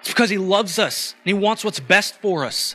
It's 0.00 0.08
because 0.08 0.30
He 0.30 0.36
loves 0.36 0.76
us 0.76 1.14
and 1.22 1.26
He 1.26 1.32
wants 1.32 1.64
what's 1.64 1.78
best 1.78 2.20
for 2.20 2.44
us. 2.44 2.74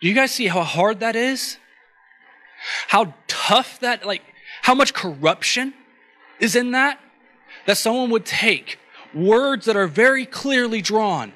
Do 0.00 0.08
you 0.08 0.14
guys 0.14 0.30
see 0.30 0.46
how 0.46 0.62
hard 0.62 1.00
that 1.00 1.14
is? 1.14 1.58
How 2.88 3.12
tough 3.26 3.80
that, 3.80 4.06
like, 4.06 4.22
how 4.62 4.74
much 4.74 4.94
corruption 4.94 5.74
is 6.40 6.56
in 6.56 6.70
that? 6.70 6.98
That 7.66 7.76
someone 7.76 8.08
would 8.08 8.24
take 8.24 8.78
words 9.12 9.66
that 9.66 9.76
are 9.76 9.86
very 9.86 10.24
clearly 10.24 10.80
drawn. 10.80 11.34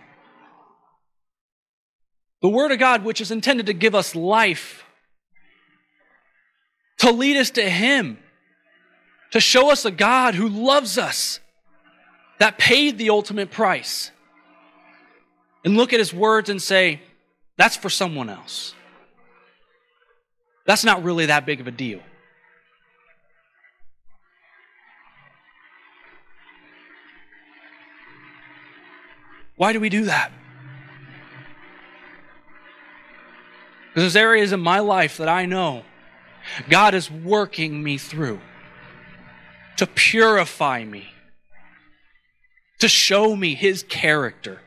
The 2.41 2.49
Word 2.49 2.73
of 2.73 2.79
God, 2.79 3.05
which 3.05 3.21
is 3.21 3.31
intended 3.31 3.67
to 3.67 3.75
give 3.75 3.95
us 3.95 4.15
life, 4.15 4.86
to 6.99 7.11
lead 7.11 7.37
us 7.37 7.51
to 7.51 7.69
Him, 7.69 8.19
to 9.33 9.41
show 9.41 9.71
us 9.71 9.85
a 9.85 9.91
God 9.91 10.35
who 10.35 10.49
loves 10.49 10.99
us, 10.99 11.41
that 12.39 12.59
paid 12.59 12.99
the 12.99 13.11
ultimate 13.11 13.51
price. 13.51 14.11
And 15.65 15.77
look 15.77 15.93
at 15.93 15.99
His 15.99 16.15
words 16.15 16.49
and 16.49 16.61
say, 16.63 17.01
that's 17.57 17.77
for 17.77 17.91
someone 17.91 18.29
else. 18.29 18.75
That's 20.67 20.85
not 20.85 21.03
really 21.03 21.27
that 21.27 21.47
big 21.47 21.61
of 21.61 21.67
a 21.67 21.71
deal. 21.71 22.01
Why 29.57 29.73
do 29.73 29.81
we 29.81 29.89
do 29.89 30.05
that? 30.05 30.31
Because 33.89 34.13
there's 34.13 34.17
areas 34.17 34.53
in 34.53 34.61
my 34.61 34.81
life 34.81 35.17
that 35.17 35.29
I 35.29 35.47
know 35.47 35.83
God 36.69 36.95
is 36.95 37.11
working 37.11 37.83
me 37.83 37.99
through 37.99 38.41
to 39.77 39.87
purify 39.87 40.85
me, 40.85 41.09
to 42.81 42.89
show 42.89 43.37
me 43.37 43.55
His 43.55 43.83
character, 43.83 44.61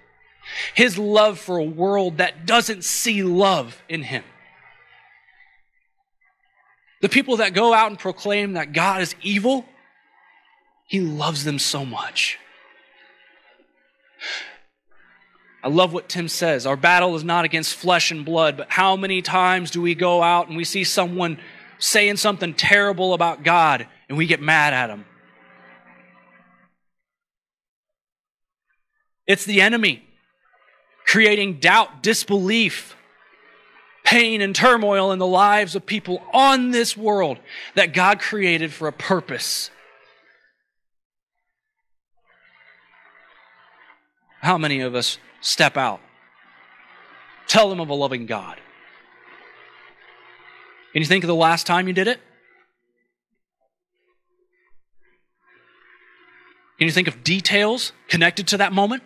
His 0.76 0.98
love 0.98 1.40
for 1.40 1.58
a 1.58 1.64
world 1.64 2.18
that 2.18 2.46
doesn't 2.46 2.84
see 2.84 3.24
love 3.24 3.82
in 3.90 4.04
Him. 4.04 4.24
The 7.02 7.10
people 7.10 7.38
that 7.38 7.54
go 7.54 7.74
out 7.74 7.90
and 7.90 7.98
proclaim 7.98 8.54
that 8.54 8.74
God 8.74 9.02
is 9.02 9.16
evil, 9.22 9.66
He 10.88 11.00
loves 11.00 11.44
them 11.44 11.60
so 11.60 11.86
much. 11.86 12.38
I 15.62 15.68
love 15.68 15.92
what 15.92 16.08
Tim 16.08 16.30
says. 16.30 16.66
Our 16.66 16.78
battle 16.78 17.16
is 17.16 17.24
not 17.24 17.44
against 17.44 17.76
flesh 17.76 18.12
and 18.12 18.24
blood, 18.24 18.56
but 18.56 18.72
how 18.72 18.96
many 18.96 19.22
times 19.22 19.72
do 19.72 19.82
we 19.82 19.94
go 19.94 20.24
out 20.24 20.48
and 20.48 20.56
we 20.56 20.64
see 20.64 20.86
someone 20.86 21.38
saying 21.80 22.18
something 22.18 22.54
terrible 22.54 23.14
about 23.14 23.44
God 23.44 23.88
and 24.08 24.18
we 24.18 24.28
get 24.28 24.42
mad 24.42 24.74
at 24.74 24.88
them? 24.88 25.06
It's 29.26 29.46
the 29.46 29.62
enemy 29.62 30.04
creating 31.06 31.60
doubt, 31.60 32.04
disbelief, 32.04 32.96
pain 34.04 34.42
and 34.42 34.56
turmoil 34.56 35.12
in 35.12 35.20
the 35.20 35.26
lives 35.26 35.76
of 35.76 35.86
people 35.86 36.22
on 36.34 36.72
this 36.72 36.96
world 36.96 37.38
that 37.76 37.94
God 37.94 38.20
created 38.20 38.72
for 38.72 38.88
a 38.88 38.94
purpose. 38.94 39.72
How 44.42 44.58
many 44.58 44.82
of 44.82 44.96
us 44.96 45.18
step 45.42 45.78
out? 45.78 46.00
Tell 47.48 47.70
them 47.70 47.80
of 47.80 47.90
a 47.90 47.94
loving 47.94 48.26
God. 48.26 48.60
Can 50.94 51.02
you 51.02 51.08
think 51.08 51.24
of 51.24 51.28
the 51.28 51.36
last 51.36 51.68
time 51.68 51.88
you 51.88 51.94
did 51.94 52.08
it? 52.08 52.20
Can 56.80 56.88
you 56.88 56.94
think 56.94 57.08
of 57.08 57.24
details 57.24 57.92
connected 58.08 58.48
to 58.48 58.58
that 58.58 58.74
moment? 58.74 59.04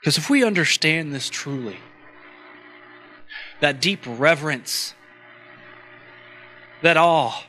Because 0.00 0.18
if 0.18 0.28
we 0.28 0.44
understand 0.44 1.14
this 1.14 1.30
truly, 1.30 1.78
that 3.60 3.80
deep 3.80 4.00
reverence, 4.06 4.94
that 6.82 6.96
awe, 6.96 7.44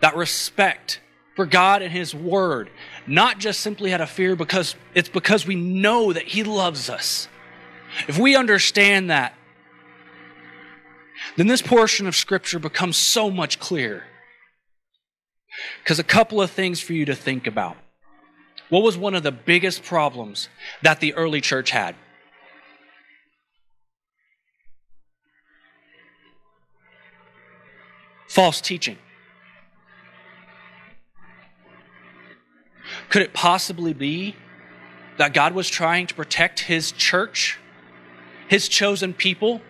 that 0.00 0.16
respect 0.16 1.00
for 1.36 1.44
God 1.44 1.82
and 1.82 1.92
His 1.92 2.14
Word, 2.14 2.70
not 3.06 3.38
just 3.38 3.60
simply 3.60 3.92
out 3.92 4.00
of 4.00 4.10
fear, 4.10 4.36
because 4.36 4.74
it's 4.94 5.08
because 5.08 5.46
we 5.46 5.56
know 5.56 6.12
that 6.12 6.24
He 6.24 6.42
loves 6.42 6.88
us. 6.88 7.28
If 8.08 8.18
we 8.18 8.36
understand 8.36 9.10
that, 9.10 9.34
then 11.36 11.46
this 11.46 11.62
portion 11.62 12.06
of 12.06 12.16
Scripture 12.16 12.58
becomes 12.58 12.96
so 12.96 13.30
much 13.30 13.58
clearer. 13.58 14.04
Because 15.82 15.98
a 15.98 16.04
couple 16.04 16.40
of 16.40 16.50
things 16.50 16.80
for 16.80 16.92
you 16.92 17.04
to 17.04 17.14
think 17.14 17.46
about. 17.46 17.76
What 18.68 18.82
was 18.82 18.96
one 18.96 19.14
of 19.14 19.22
the 19.22 19.32
biggest 19.32 19.82
problems 19.82 20.48
that 20.82 21.00
the 21.00 21.12
early 21.14 21.40
church 21.40 21.70
had? 21.70 21.96
False 28.28 28.60
teaching. 28.60 28.96
Could 33.10 33.22
it 33.22 33.32
possibly 33.32 33.92
be 33.92 34.36
that 35.18 35.34
God 35.34 35.52
was 35.52 35.68
trying 35.68 36.06
to 36.06 36.14
protect 36.14 36.60
his 36.60 36.92
church, 36.92 37.58
his 38.48 38.68
chosen 38.68 39.12
people, 39.12 39.60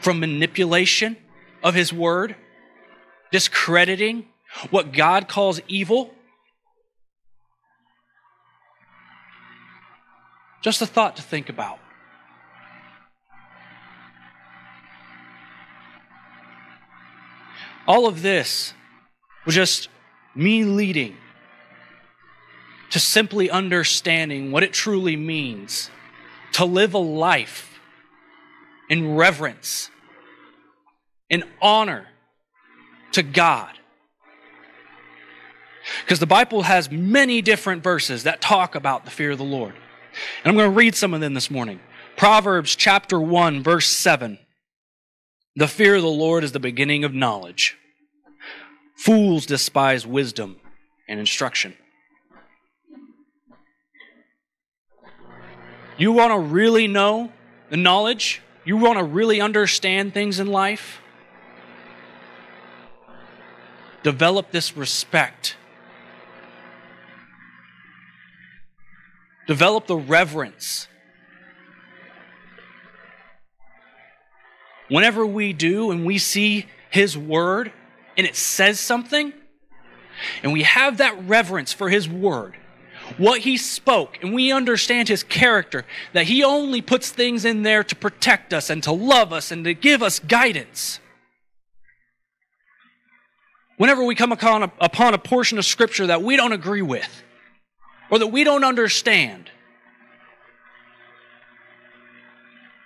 from 0.00 0.20
manipulation 0.20 1.16
of 1.64 1.74
his 1.74 1.92
word, 1.92 2.36
discrediting 3.32 4.28
what 4.70 4.92
God 4.92 5.26
calls 5.26 5.60
evil? 5.66 6.14
Just 10.62 10.80
a 10.80 10.86
thought 10.86 11.16
to 11.16 11.22
think 11.22 11.48
about. 11.48 11.80
All 17.88 18.06
of 18.06 18.22
this 18.22 18.74
was 19.44 19.56
just 19.56 19.88
me 20.36 20.62
leading 20.62 21.16
to 22.90 22.98
simply 22.98 23.50
understanding 23.50 24.50
what 24.50 24.62
it 24.62 24.72
truly 24.72 25.16
means 25.16 25.90
to 26.52 26.64
live 26.64 26.94
a 26.94 26.98
life 26.98 27.78
in 28.88 29.16
reverence, 29.16 29.90
in 31.28 31.44
honor 31.60 32.06
to 33.12 33.22
God. 33.22 33.72
Because 36.04 36.18
the 36.18 36.26
Bible 36.26 36.62
has 36.62 36.90
many 36.90 37.42
different 37.42 37.82
verses 37.82 38.24
that 38.24 38.40
talk 38.40 38.74
about 38.74 39.04
the 39.04 39.10
fear 39.10 39.32
of 39.32 39.38
the 39.38 39.44
Lord. 39.44 39.74
And 40.42 40.50
I'm 40.50 40.54
going 40.54 40.70
to 40.70 40.76
read 40.76 40.94
some 40.94 41.14
of 41.14 41.20
them 41.20 41.34
this 41.34 41.50
morning. 41.50 41.80
Proverbs 42.16 42.74
chapter 42.74 43.20
1, 43.20 43.62
verse 43.62 43.86
7. 43.86 44.38
The 45.56 45.68
fear 45.68 45.96
of 45.96 46.02
the 46.02 46.08
Lord 46.08 46.44
is 46.44 46.52
the 46.52 46.60
beginning 46.60 47.04
of 47.04 47.14
knowledge. 47.14 47.76
Fools 48.96 49.46
despise 49.46 50.06
wisdom 50.06 50.56
and 51.08 51.20
instruction. 51.20 51.74
You 55.98 56.12
want 56.12 56.32
to 56.32 56.38
really 56.38 56.86
know 56.86 57.32
the 57.70 57.76
knowledge? 57.76 58.40
You 58.64 58.76
want 58.76 58.98
to 58.98 59.04
really 59.04 59.40
understand 59.40 60.14
things 60.14 60.40
in 60.40 60.46
life? 60.46 61.00
Develop 64.02 64.52
this 64.52 64.76
respect 64.76 65.56
develop 69.48 69.86
the 69.86 69.96
reverence. 69.96 70.86
Whenever 74.88 75.26
we 75.26 75.52
do 75.52 75.90
and 75.90 76.06
we 76.06 76.18
see 76.18 76.66
His 76.90 77.18
Word 77.18 77.72
and 78.16 78.26
it 78.26 78.36
says 78.36 78.78
something, 78.78 79.32
and 80.42 80.52
we 80.52 80.62
have 80.62 80.98
that 80.98 81.26
reverence 81.26 81.72
for 81.72 81.88
His 81.88 82.08
Word, 82.08 82.56
what 83.16 83.40
He 83.40 83.56
spoke, 83.56 84.18
and 84.22 84.34
we 84.34 84.52
understand 84.52 85.08
His 85.08 85.22
character, 85.22 85.84
that 86.12 86.26
He 86.26 86.44
only 86.44 86.82
puts 86.82 87.10
things 87.10 87.44
in 87.44 87.62
there 87.62 87.82
to 87.84 87.96
protect 87.96 88.52
us 88.52 88.70
and 88.70 88.82
to 88.82 88.92
love 88.92 89.32
us 89.32 89.50
and 89.50 89.64
to 89.64 89.74
give 89.74 90.02
us 90.02 90.18
guidance. 90.18 91.00
Whenever 93.76 94.04
we 94.04 94.14
come 94.14 94.32
upon 94.32 94.64
a, 94.64 94.72
upon 94.80 95.14
a 95.14 95.18
portion 95.18 95.56
of 95.56 95.64
Scripture 95.64 96.08
that 96.08 96.22
we 96.22 96.36
don't 96.36 96.52
agree 96.52 96.82
with 96.82 97.22
or 98.10 98.18
that 98.18 98.26
we 98.26 98.42
don't 98.44 98.64
understand, 98.64 99.50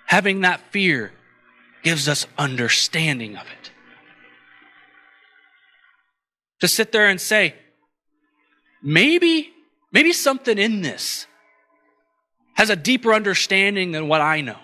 having 0.06 0.42
that 0.42 0.60
fear 0.70 1.10
gives 1.82 2.08
us 2.08 2.26
understanding 2.36 3.36
of 3.36 3.46
it. 3.46 3.70
To 6.60 6.68
sit 6.68 6.92
there 6.92 7.08
and 7.08 7.20
say, 7.20 7.54
maybe, 8.82 9.50
maybe 9.92 10.12
something 10.12 10.58
in 10.58 10.82
this 10.82 11.26
has 12.54 12.70
a 12.70 12.76
deeper 12.76 13.12
understanding 13.12 13.92
than 13.92 14.08
what 14.08 14.20
I 14.20 14.40
know. 14.40 14.58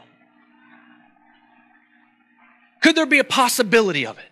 Could 2.82 2.96
there 2.96 3.06
be 3.06 3.18
a 3.18 3.24
possibility 3.24 4.06
of 4.06 4.18
it? 4.18 4.24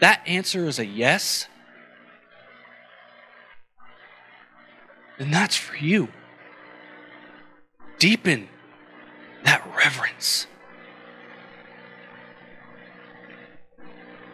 That 0.00 0.22
answer 0.26 0.66
is 0.66 0.78
a 0.78 0.86
yes. 0.86 1.46
And 5.18 5.32
that's 5.32 5.56
for 5.56 5.76
you. 5.76 6.08
Deepen 7.98 8.48
that 9.44 9.66
reverence. 9.76 10.46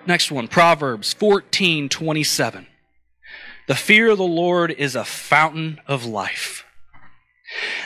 Next 0.06 0.30
one, 0.30 0.48
Proverbs 0.48 1.12
14 1.14 1.88
27. 1.88 2.66
The 3.66 3.74
fear 3.74 4.10
of 4.10 4.18
the 4.18 4.24
Lord 4.24 4.70
is 4.70 4.94
a 4.94 5.04
fountain 5.04 5.80
of 5.86 6.04
life, 6.04 6.64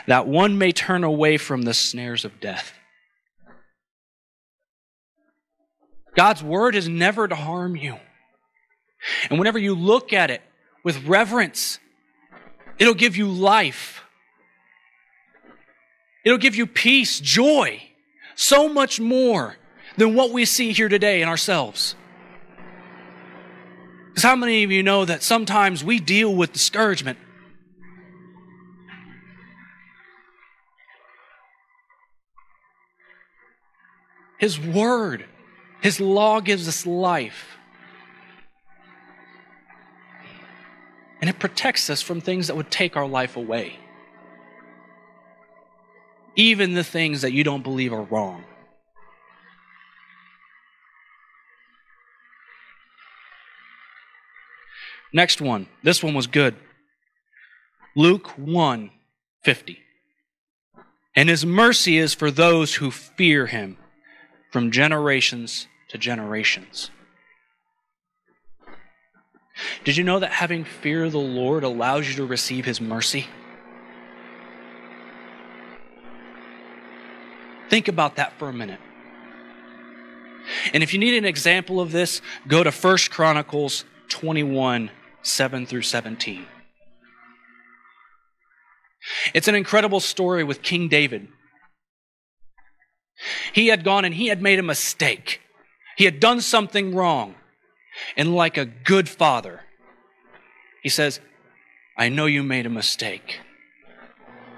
that 0.06 0.26
one 0.26 0.58
may 0.58 0.72
turn 0.72 1.04
away 1.04 1.36
from 1.36 1.62
the 1.62 1.74
snares 1.74 2.24
of 2.24 2.40
death. 2.40 2.72
God's 6.16 6.42
word 6.42 6.74
is 6.74 6.88
never 6.88 7.28
to 7.28 7.36
harm 7.36 7.76
you. 7.76 7.96
And 9.30 9.38
whenever 9.38 9.58
you 9.58 9.76
look 9.76 10.12
at 10.12 10.30
it 10.30 10.42
with 10.82 11.06
reverence 11.06 11.78
It'll 12.78 12.94
give 12.94 13.16
you 13.16 13.28
life. 13.28 14.04
It'll 16.24 16.38
give 16.38 16.54
you 16.54 16.66
peace, 16.66 17.20
joy, 17.20 17.82
so 18.34 18.68
much 18.68 19.00
more 19.00 19.56
than 19.96 20.14
what 20.14 20.30
we 20.30 20.44
see 20.44 20.72
here 20.72 20.88
today 20.88 21.22
in 21.22 21.28
ourselves. 21.28 21.96
Because 24.18 24.30
how 24.30 24.34
many 24.34 24.64
of 24.64 24.72
you 24.72 24.82
know 24.82 25.04
that 25.04 25.22
sometimes 25.22 25.84
we 25.84 26.00
deal 26.00 26.34
with 26.34 26.52
discouragement? 26.52 27.20
His 34.40 34.58
word, 34.58 35.24
His 35.80 36.00
law 36.00 36.40
gives 36.40 36.66
us 36.66 36.84
life. 36.84 37.58
and 41.20 41.30
it 41.30 41.38
protects 41.38 41.88
us 41.88 42.02
from 42.02 42.20
things 42.20 42.48
that 42.48 42.56
would 42.56 42.72
take 42.72 42.96
our 42.96 43.06
life 43.06 43.36
away. 43.36 43.78
Even 46.34 46.74
the 46.74 46.82
things 46.82 47.22
that 47.22 47.32
you 47.32 47.44
don't 47.44 47.62
believe 47.62 47.92
are 47.92 48.02
wrong. 48.02 48.42
Next 55.12 55.40
one. 55.40 55.68
This 55.82 56.02
one 56.02 56.14
was 56.14 56.26
good. 56.26 56.54
Luke 57.96 58.28
1 58.38 58.90
50. 59.42 59.78
And 61.16 61.28
his 61.28 61.44
mercy 61.44 61.98
is 61.98 62.14
for 62.14 62.30
those 62.30 62.74
who 62.74 62.90
fear 62.90 63.46
him 63.46 63.76
from 64.52 64.70
generations 64.70 65.66
to 65.88 65.98
generations. 65.98 66.90
Did 69.84 69.96
you 69.96 70.04
know 70.04 70.18
that 70.20 70.30
having 70.30 70.64
fear 70.64 71.04
of 71.04 71.12
the 71.12 71.18
Lord 71.18 71.64
allows 71.64 72.08
you 72.08 72.14
to 72.16 72.26
receive 72.26 72.64
His 72.64 72.80
mercy? 72.80 73.26
Think 77.68 77.88
about 77.88 78.16
that 78.16 78.38
for 78.38 78.48
a 78.48 78.52
minute. 78.52 78.80
And 80.72 80.82
if 80.82 80.94
you 80.94 80.98
need 80.98 81.14
an 81.14 81.26
example 81.26 81.80
of 81.80 81.92
this, 81.92 82.22
go 82.46 82.62
to 82.62 82.70
1 82.70 82.96
Chronicles 83.10 83.84
21 84.08 84.90
7 85.22 85.66
through 85.66 85.82
17. 85.82 86.46
It's 89.34 89.48
an 89.48 89.54
incredible 89.54 90.00
story 90.00 90.44
with 90.44 90.62
King 90.62 90.88
David. 90.88 91.28
He 93.52 93.68
had 93.68 93.84
gone 93.84 94.04
and 94.04 94.14
he 94.14 94.28
had 94.28 94.42
made 94.42 94.58
a 94.58 94.62
mistake. 94.62 95.40
He 95.96 96.04
had 96.04 96.20
done 96.20 96.40
something 96.40 96.94
wrong. 96.94 97.34
And 98.16 98.34
like 98.34 98.56
a 98.56 98.64
good 98.64 99.08
father, 99.08 99.62
he 100.82 100.88
says, 100.88 101.20
I 101.96 102.08
know 102.08 102.26
you 102.26 102.44
made 102.44 102.66
a 102.66 102.70
mistake. 102.70 103.40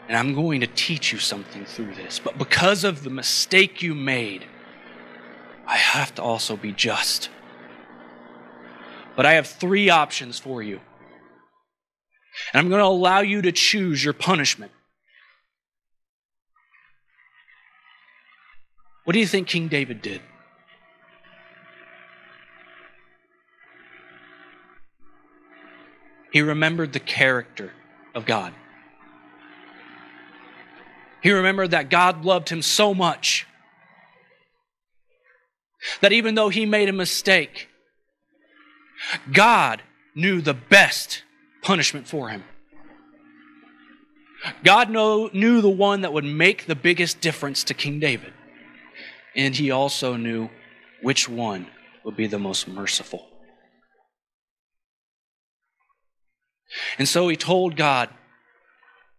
And 0.09 0.17
I'm 0.17 0.35
going 0.35 0.61
to 0.61 0.67
teach 0.67 1.13
you 1.13 1.19
something 1.19 1.65
through 1.65 1.95
this. 1.95 2.19
But 2.19 2.37
because 2.37 2.85
of 2.85 3.05
the 3.05 3.11
mistake 3.11 3.81
you 3.81 3.95
made, 3.95 4.45
I 5.67 5.77
have 5.77 6.15
to 6.17 6.23
also 6.23 6.57
be 6.57 6.73
just. 6.73 7.31
But 9.21 9.27
I 9.27 9.35
have 9.35 9.47
three 9.47 9.91
options 9.91 10.39
for 10.39 10.63
you. 10.63 10.81
And 12.55 12.59
I'm 12.59 12.71
going 12.71 12.81
to 12.81 12.87
allow 12.87 13.21
you 13.21 13.43
to 13.43 13.53
choose 13.53 14.03
your 14.03 14.15
punishment. 14.15 14.73
What 19.05 19.13
do 19.13 19.19
you 19.19 19.27
think 19.27 19.47
King 19.47 19.69
David 19.69 20.01
did? 20.01 20.23
He 26.33 26.41
remembered 26.41 26.95
the 26.95 26.99
character 26.99 27.73
of 28.15 28.25
God. 28.25 28.55
He 31.23 31.31
remembered 31.31 31.73
that 31.73 31.91
God 31.91 32.25
loved 32.25 32.49
him 32.49 32.63
so 32.63 32.95
much 32.95 33.47
that 36.01 36.11
even 36.11 36.37
though 36.37 36.49
he 36.49 36.65
made 36.65 36.89
a 36.89 36.95
mistake, 36.95 37.67
God 39.33 39.83
knew 40.15 40.41
the 40.41 40.55
best 40.55 41.23
punishment 41.63 42.07
for 42.07 42.29
him. 42.29 42.45
God 44.65 44.91
know, 44.91 45.29
knew 45.33 45.61
the 45.61 45.69
one 45.69 46.01
that 46.01 46.13
would 46.13 46.25
make 46.25 46.67
the 46.67 46.75
biggest 46.75 47.21
difference 47.21 47.65
to 47.65 47.75
King 47.75 48.01
David. 48.01 48.33
And 49.37 49.55
he 49.55 49.71
also 49.71 50.17
knew 50.17 50.49
which 51.03 51.29
one 51.29 51.67
would 52.05 52.17
be 52.17 52.27
the 52.27 52.39
most 52.39 52.67
merciful. 52.67 53.27
And 56.99 57.09
so 57.09 57.29
he 57.29 57.37
told 57.37 57.77
God, 57.77 58.09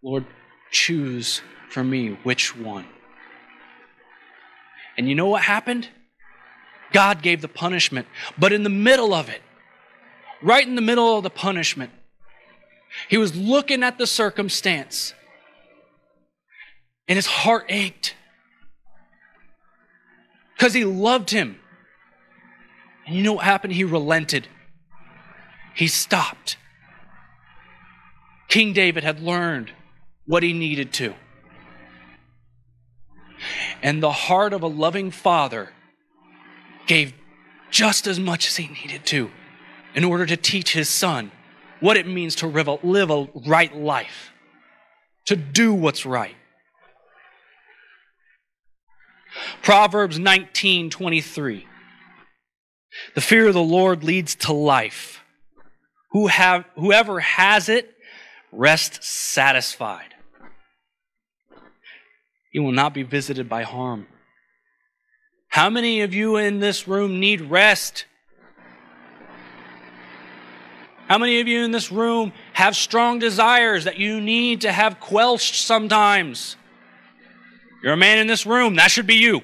Lord, 0.02 0.26
choose 0.70 1.42
for 1.70 1.84
me 1.84 2.18
which 2.22 2.56
one. 2.56 2.86
And 4.96 5.08
you 5.08 5.14
know 5.14 5.28
what 5.28 5.42
happened? 5.42 5.88
God 6.92 7.22
gave 7.22 7.40
the 7.40 7.48
punishment. 7.48 8.06
But 8.38 8.52
in 8.52 8.62
the 8.62 8.68
middle 8.70 9.14
of 9.14 9.28
it, 9.28 9.42
right 10.42 10.66
in 10.66 10.74
the 10.74 10.82
middle 10.82 11.16
of 11.16 11.22
the 11.22 11.30
punishment, 11.30 11.92
he 13.08 13.16
was 13.16 13.34
looking 13.34 13.82
at 13.82 13.98
the 13.98 14.06
circumstance 14.06 15.14
and 17.08 17.16
his 17.16 17.26
heart 17.26 17.66
ached 17.68 18.14
because 20.54 20.74
he 20.74 20.84
loved 20.84 21.30
him. 21.30 21.58
And 23.06 23.16
you 23.16 23.22
know 23.22 23.34
what 23.34 23.44
happened? 23.44 23.72
He 23.72 23.84
relented, 23.84 24.48
he 25.74 25.86
stopped. 25.86 26.56
King 28.48 28.74
David 28.74 29.02
had 29.02 29.20
learned 29.20 29.72
what 30.26 30.42
he 30.42 30.52
needed 30.52 30.92
to. 30.94 31.14
And 33.82 34.02
the 34.02 34.12
heart 34.12 34.52
of 34.52 34.62
a 34.62 34.66
loving 34.66 35.10
father 35.10 35.70
gave 36.86 37.14
just 37.70 38.06
as 38.06 38.20
much 38.20 38.46
as 38.46 38.56
he 38.56 38.68
needed 38.68 39.06
to 39.06 39.30
in 39.94 40.04
order 40.04 40.26
to 40.26 40.36
teach 40.36 40.72
his 40.72 40.88
son 40.88 41.30
what 41.80 41.96
it 41.96 42.06
means 42.06 42.36
to 42.36 42.46
live 42.46 43.10
a 43.10 43.28
right 43.46 43.76
life, 43.76 44.32
to 45.26 45.36
do 45.36 45.74
what's 45.74 46.06
right. 46.06 46.36
Proverbs 49.62 50.18
19 50.18 50.90
23. 50.90 51.66
The 53.14 53.20
fear 53.20 53.48
of 53.48 53.54
the 53.54 53.62
Lord 53.62 54.04
leads 54.04 54.34
to 54.36 54.52
life. 54.52 55.20
Who 56.10 56.26
have, 56.26 56.66
whoever 56.76 57.20
has 57.20 57.68
it 57.70 57.90
rests 58.52 59.08
satisfied. 59.08 60.14
He 62.52 62.58
will 62.58 62.72
not 62.72 62.92
be 62.92 63.02
visited 63.02 63.48
by 63.48 63.62
harm. 63.62 64.06
How 65.48 65.70
many 65.70 66.02
of 66.02 66.14
you 66.14 66.36
in 66.36 66.60
this 66.60 66.86
room 66.86 67.18
need 67.18 67.40
rest? 67.40 68.04
How 71.12 71.18
many 71.18 71.40
of 71.40 71.46
you 71.46 71.62
in 71.62 71.72
this 71.72 71.92
room 71.92 72.32
have 72.54 72.74
strong 72.74 73.18
desires 73.18 73.84
that 73.84 73.98
you 73.98 74.18
need 74.18 74.62
to 74.62 74.72
have 74.72 74.98
quenched 74.98 75.56
sometimes? 75.56 76.56
You're 77.82 77.92
a 77.92 77.98
man 77.98 78.16
in 78.16 78.28
this 78.28 78.46
room, 78.46 78.76
that 78.76 78.90
should 78.90 79.06
be 79.06 79.16
you. 79.16 79.42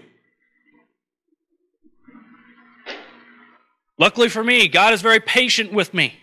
Luckily 3.98 4.30
for 4.30 4.42
me, 4.42 4.66
God 4.66 4.94
is 4.94 5.02
very 5.02 5.20
patient 5.20 5.70
with 5.70 5.92
me. 5.92 6.14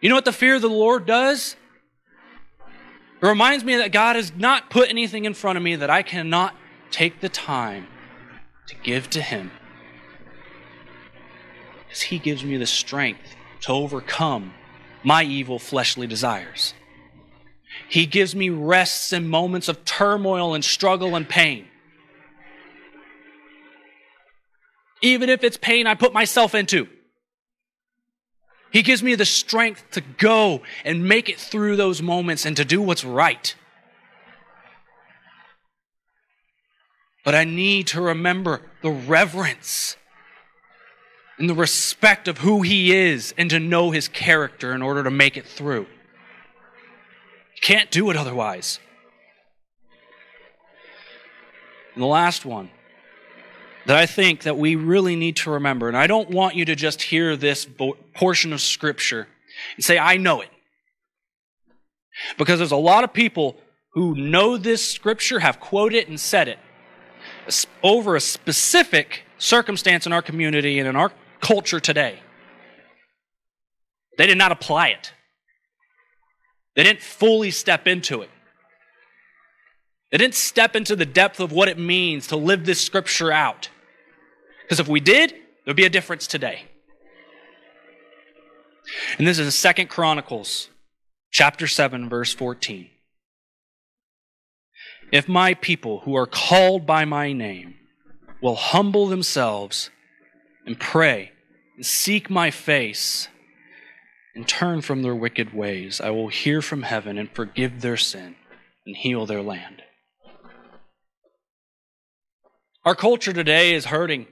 You 0.00 0.08
know 0.08 0.16
what 0.16 0.24
the 0.24 0.32
fear 0.32 0.56
of 0.56 0.62
the 0.62 0.68
Lord 0.68 1.06
does? 1.06 1.54
It 3.22 3.24
reminds 3.24 3.62
me 3.62 3.76
that 3.76 3.92
God 3.92 4.16
has 4.16 4.32
not 4.34 4.68
put 4.68 4.88
anything 4.88 5.26
in 5.26 5.34
front 5.34 5.58
of 5.58 5.62
me 5.62 5.76
that 5.76 5.90
I 5.90 6.02
cannot 6.02 6.56
take 6.90 7.20
the 7.20 7.28
time 7.28 7.86
to 8.66 8.74
give 8.82 9.08
to 9.10 9.22
Him. 9.22 9.52
He 12.02 12.18
gives 12.18 12.44
me 12.44 12.56
the 12.56 12.66
strength 12.66 13.36
to 13.62 13.72
overcome 13.72 14.54
my 15.02 15.22
evil 15.22 15.58
fleshly 15.58 16.06
desires. 16.06 16.74
He 17.88 18.06
gives 18.06 18.34
me 18.34 18.50
rests 18.50 19.12
in 19.12 19.28
moments 19.28 19.68
of 19.68 19.84
turmoil 19.84 20.54
and 20.54 20.64
struggle 20.64 21.16
and 21.16 21.28
pain. 21.28 21.66
Even 25.02 25.28
if 25.28 25.44
it's 25.44 25.56
pain 25.56 25.86
I 25.86 25.94
put 25.94 26.12
myself 26.12 26.54
into. 26.54 26.88
He 28.72 28.82
gives 28.82 29.02
me 29.02 29.14
the 29.14 29.24
strength 29.24 29.84
to 29.92 30.00
go 30.00 30.62
and 30.84 31.06
make 31.06 31.28
it 31.28 31.38
through 31.38 31.76
those 31.76 32.02
moments 32.02 32.44
and 32.44 32.56
to 32.56 32.64
do 32.64 32.82
what's 32.82 33.04
right. 33.04 33.54
But 37.24 37.34
I 37.34 37.44
need 37.44 37.86
to 37.88 38.00
remember 38.00 38.62
the 38.82 38.90
reverence 38.90 39.96
and 41.38 41.48
the 41.48 41.54
respect 41.54 42.28
of 42.28 42.38
who 42.38 42.62
He 42.62 42.94
is 42.94 43.34
and 43.36 43.50
to 43.50 43.58
know 43.58 43.90
His 43.90 44.08
character 44.08 44.72
in 44.72 44.82
order 44.82 45.02
to 45.02 45.10
make 45.10 45.36
it 45.36 45.46
through. 45.46 45.86
Can't 47.60 47.90
do 47.90 48.10
it 48.10 48.16
otherwise. 48.16 48.78
And 51.94 52.02
the 52.02 52.08
last 52.08 52.44
one 52.44 52.70
that 53.86 53.96
I 53.96 54.06
think 54.06 54.42
that 54.42 54.56
we 54.56 54.76
really 54.76 55.16
need 55.16 55.36
to 55.36 55.50
remember. 55.50 55.88
And 55.88 55.96
I 55.96 56.06
don't 56.06 56.30
want 56.30 56.54
you 56.54 56.64
to 56.64 56.74
just 56.74 57.02
hear 57.02 57.36
this 57.36 57.66
portion 58.14 58.52
of 58.52 58.60
Scripture 58.60 59.28
and 59.76 59.84
say, 59.84 59.98
I 59.98 60.16
know 60.16 60.40
it. 60.40 60.50
Because 62.38 62.58
there's 62.58 62.72
a 62.72 62.76
lot 62.76 63.04
of 63.04 63.12
people 63.12 63.56
who 63.92 64.14
know 64.14 64.56
this 64.56 64.86
Scripture, 64.86 65.40
have 65.40 65.60
quoted 65.60 65.98
it 65.98 66.08
and 66.08 66.18
said 66.18 66.48
it 66.48 66.58
over 67.82 68.16
a 68.16 68.20
specific 68.20 69.24
circumstance 69.38 70.06
in 70.06 70.12
our 70.12 70.22
community 70.22 70.78
and 70.78 70.88
in 70.88 70.96
our 70.96 71.12
culture 71.44 71.78
today. 71.78 72.18
They 74.18 74.26
did 74.26 74.38
not 74.38 74.50
apply 74.50 74.88
it. 74.88 75.12
They 76.74 76.82
didn't 76.82 77.02
fully 77.02 77.50
step 77.50 77.86
into 77.86 78.22
it. 78.22 78.30
They 80.10 80.18
didn't 80.18 80.34
step 80.34 80.74
into 80.74 80.96
the 80.96 81.06
depth 81.06 81.40
of 81.40 81.52
what 81.52 81.68
it 81.68 81.78
means 81.78 82.28
to 82.28 82.36
live 82.36 82.64
this 82.64 82.80
scripture 82.80 83.30
out. 83.30 83.68
Because 84.62 84.80
if 84.80 84.88
we 84.88 85.00
did, 85.00 85.34
there'd 85.64 85.76
be 85.76 85.84
a 85.84 85.90
difference 85.90 86.26
today. 86.26 86.62
And 89.18 89.26
this 89.26 89.38
is 89.38 89.54
Second 89.54 89.88
Chronicles 89.88 90.68
chapter 91.30 91.66
7 91.66 92.08
verse 92.08 92.32
14. 92.32 92.88
If 95.12 95.28
my 95.28 95.54
people 95.54 96.00
who 96.00 96.16
are 96.16 96.26
called 96.26 96.86
by 96.86 97.04
my 97.04 97.32
name 97.32 97.74
will 98.40 98.56
humble 98.56 99.06
themselves 99.06 99.90
and 100.66 100.78
pray 100.78 101.32
and 101.76 101.84
seek 101.84 102.30
my 102.30 102.50
face 102.50 103.28
and 104.34 104.46
turn 104.46 104.80
from 104.80 105.02
their 105.02 105.14
wicked 105.14 105.54
ways, 105.54 106.00
I 106.00 106.10
will 106.10 106.28
hear 106.28 106.60
from 106.60 106.82
heaven 106.82 107.18
and 107.18 107.30
forgive 107.30 107.80
their 107.80 107.96
sin 107.96 108.36
and 108.86 108.96
heal 108.96 109.26
their 109.26 109.42
land. 109.42 109.82
Our 112.84 112.94
culture 112.94 113.32
today 113.32 113.74
is 113.74 113.86
hurting. 113.86 114.26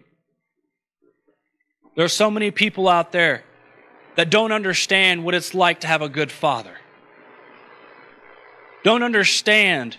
There 1.96 2.04
are 2.04 2.08
so 2.08 2.30
many 2.30 2.50
people 2.50 2.88
out 2.88 3.12
there 3.12 3.44
that 4.16 4.28
don't 4.28 4.52
understand 4.52 5.24
what 5.24 5.34
it's 5.34 5.54
like 5.54 5.80
to 5.80 5.86
have 5.86 6.02
a 6.02 6.08
good 6.08 6.30
father. 6.30 6.76
Don't 8.84 9.02
understand 9.02 9.96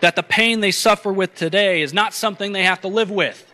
that 0.00 0.16
the 0.16 0.22
pain 0.22 0.60
they 0.60 0.70
suffer 0.70 1.12
with 1.12 1.34
today 1.34 1.82
is 1.82 1.92
not 1.92 2.14
something 2.14 2.52
they 2.52 2.64
have 2.64 2.80
to 2.80 2.88
live 2.88 3.10
with. 3.10 3.47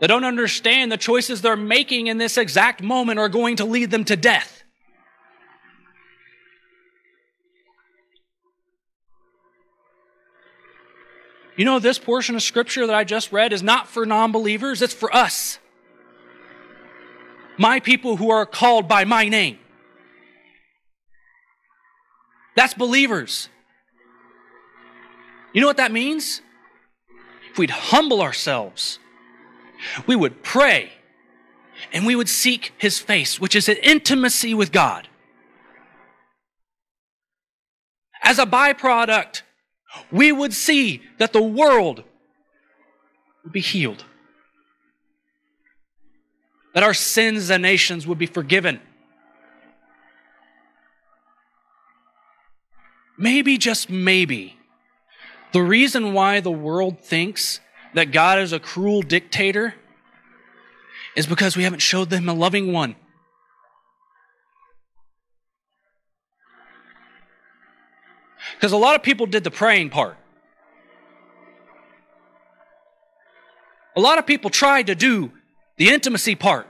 They 0.00 0.06
don't 0.06 0.24
understand 0.24 0.90
the 0.90 0.96
choices 0.96 1.40
they're 1.40 1.56
making 1.56 2.08
in 2.08 2.18
this 2.18 2.36
exact 2.36 2.82
moment 2.82 3.18
are 3.18 3.28
going 3.28 3.56
to 3.56 3.64
lead 3.64 3.90
them 3.90 4.04
to 4.06 4.16
death. 4.16 4.64
You 11.56 11.64
know, 11.64 11.78
this 11.78 11.98
portion 11.98 12.34
of 12.34 12.42
scripture 12.42 12.86
that 12.86 12.96
I 12.96 13.04
just 13.04 13.32
read 13.32 13.52
is 13.52 13.62
not 13.62 13.86
for 13.86 14.04
non 14.04 14.32
believers, 14.32 14.82
it's 14.82 14.92
for 14.94 15.14
us. 15.14 15.58
My 17.56 17.78
people 17.78 18.16
who 18.16 18.30
are 18.30 18.44
called 18.44 18.88
by 18.88 19.04
my 19.04 19.28
name. 19.28 19.58
That's 22.56 22.74
believers. 22.74 23.48
You 25.52 25.60
know 25.60 25.68
what 25.68 25.76
that 25.76 25.92
means? 25.92 26.40
If 27.52 27.58
we'd 27.58 27.70
humble 27.70 28.20
ourselves, 28.20 28.98
we 30.06 30.16
would 30.16 30.42
pray, 30.42 30.92
and 31.92 32.06
we 32.06 32.16
would 32.16 32.28
seek 32.28 32.72
his 32.78 32.98
face, 32.98 33.40
which 33.40 33.54
is 33.54 33.68
an 33.68 33.76
intimacy 33.82 34.54
with 34.54 34.72
God. 34.72 35.08
As 38.22 38.38
a 38.38 38.46
byproduct, 38.46 39.42
we 40.10 40.32
would 40.32 40.52
see 40.52 41.02
that 41.18 41.32
the 41.32 41.42
world 41.42 42.02
would 43.42 43.52
be 43.52 43.60
healed, 43.60 44.04
that 46.74 46.82
our 46.82 46.94
sins 46.94 47.50
and 47.50 47.62
nations 47.62 48.06
would 48.06 48.18
be 48.18 48.26
forgiven. 48.26 48.80
Maybe, 53.16 53.58
just 53.58 53.90
maybe, 53.90 54.58
the 55.52 55.62
reason 55.62 56.12
why 56.14 56.40
the 56.40 56.50
world 56.50 56.98
thinks 56.98 57.60
that 57.94 58.12
God 58.12 58.40
is 58.40 58.52
a 58.52 58.58
cruel 58.58 59.02
dictator 59.02 59.74
is 61.16 61.26
because 61.26 61.56
we 61.56 61.62
haven't 61.62 61.80
showed 61.80 62.10
them 62.10 62.28
a 62.28 62.34
loving 62.34 62.72
one. 62.72 62.96
Because 68.54 68.72
a 68.72 68.76
lot 68.76 68.96
of 68.96 69.02
people 69.02 69.26
did 69.26 69.44
the 69.44 69.50
praying 69.50 69.90
part. 69.90 70.16
A 73.96 74.00
lot 74.00 74.18
of 74.18 74.26
people 74.26 74.50
tried 74.50 74.88
to 74.88 74.94
do 74.94 75.32
the 75.76 75.88
intimacy 75.88 76.34
part. 76.34 76.66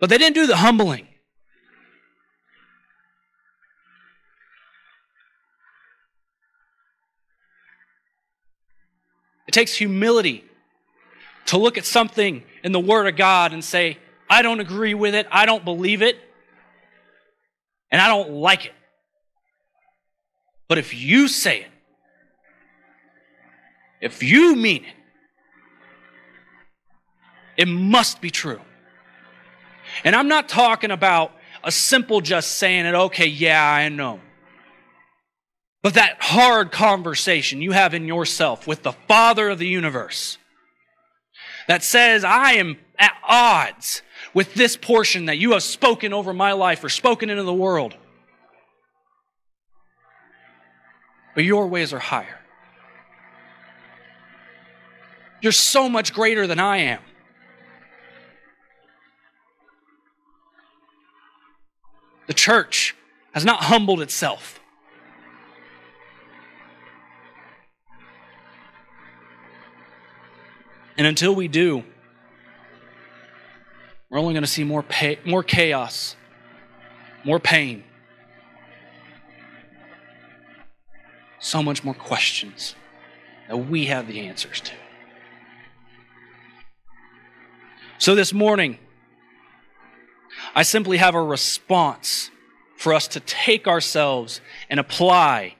But 0.00 0.08
they 0.08 0.18
didn't 0.18 0.34
do 0.34 0.46
the 0.46 0.56
humbling. 0.56 1.08
It 9.52 9.56
takes 9.56 9.74
humility 9.74 10.46
to 11.44 11.58
look 11.58 11.76
at 11.76 11.84
something 11.84 12.42
in 12.64 12.72
the 12.72 12.80
Word 12.80 13.06
of 13.06 13.16
God 13.16 13.52
and 13.52 13.62
say, 13.62 13.98
I 14.30 14.40
don't 14.40 14.60
agree 14.60 14.94
with 14.94 15.14
it, 15.14 15.26
I 15.30 15.44
don't 15.44 15.62
believe 15.62 16.00
it, 16.00 16.16
and 17.90 18.00
I 18.00 18.08
don't 18.08 18.30
like 18.30 18.64
it. 18.64 18.72
But 20.68 20.78
if 20.78 20.94
you 20.94 21.28
say 21.28 21.60
it, 21.60 21.66
if 24.00 24.22
you 24.22 24.56
mean 24.56 24.86
it, 24.86 24.94
it 27.58 27.68
must 27.68 28.22
be 28.22 28.30
true. 28.30 28.62
And 30.02 30.16
I'm 30.16 30.28
not 30.28 30.48
talking 30.48 30.90
about 30.90 31.30
a 31.62 31.70
simple 31.70 32.22
just 32.22 32.52
saying 32.52 32.86
it, 32.86 32.94
okay, 32.94 33.26
yeah, 33.26 33.62
I 33.62 33.90
know. 33.90 34.18
But 35.82 35.94
that 35.94 36.16
hard 36.20 36.70
conversation 36.70 37.60
you 37.60 37.72
have 37.72 37.92
in 37.94 38.06
yourself 38.06 38.66
with 38.66 38.82
the 38.82 38.92
Father 38.92 39.48
of 39.48 39.58
the 39.58 39.66
universe 39.66 40.38
that 41.66 41.82
says, 41.82 42.24
I 42.24 42.52
am 42.52 42.78
at 42.98 43.12
odds 43.26 44.02
with 44.32 44.54
this 44.54 44.76
portion 44.76 45.26
that 45.26 45.38
you 45.38 45.52
have 45.52 45.62
spoken 45.62 46.12
over 46.12 46.32
my 46.32 46.52
life 46.52 46.84
or 46.84 46.88
spoken 46.88 47.30
into 47.30 47.42
the 47.42 47.52
world. 47.52 47.96
but 51.34 51.44
your 51.44 51.66
ways 51.66 51.92
are 51.92 51.98
higher. 51.98 52.38
You're 55.40 55.52
so 55.52 55.88
much 55.88 56.12
greater 56.12 56.46
than 56.46 56.60
I 56.60 56.78
am. 56.78 57.00
The 62.26 62.34
church 62.34 62.94
has 63.32 63.44
not 63.44 63.64
humbled 63.64 64.00
itself. 64.00 64.60
And 70.96 71.06
until 71.06 71.34
we 71.34 71.48
do, 71.48 71.84
we're 74.10 74.18
only 74.18 74.34
going 74.34 74.42
to 74.42 74.50
see 74.50 74.64
more, 74.64 74.82
pay, 74.82 75.18
more 75.24 75.42
chaos, 75.42 76.16
more 77.24 77.38
pain, 77.38 77.84
so 81.38 81.62
much 81.62 81.82
more 81.82 81.94
questions 81.94 82.74
that 83.48 83.56
we 83.56 83.86
have 83.86 84.06
the 84.06 84.20
answers 84.20 84.60
to. 84.60 84.72
So 87.98 88.14
this 88.14 88.32
morning, 88.32 88.78
I 90.54 90.62
simply 90.62 90.98
have 90.98 91.14
a 91.14 91.22
response 91.22 92.30
for 92.76 92.92
us 92.92 93.08
to 93.08 93.20
take 93.20 93.66
ourselves 93.66 94.40
and 94.68 94.78
apply 94.80 95.54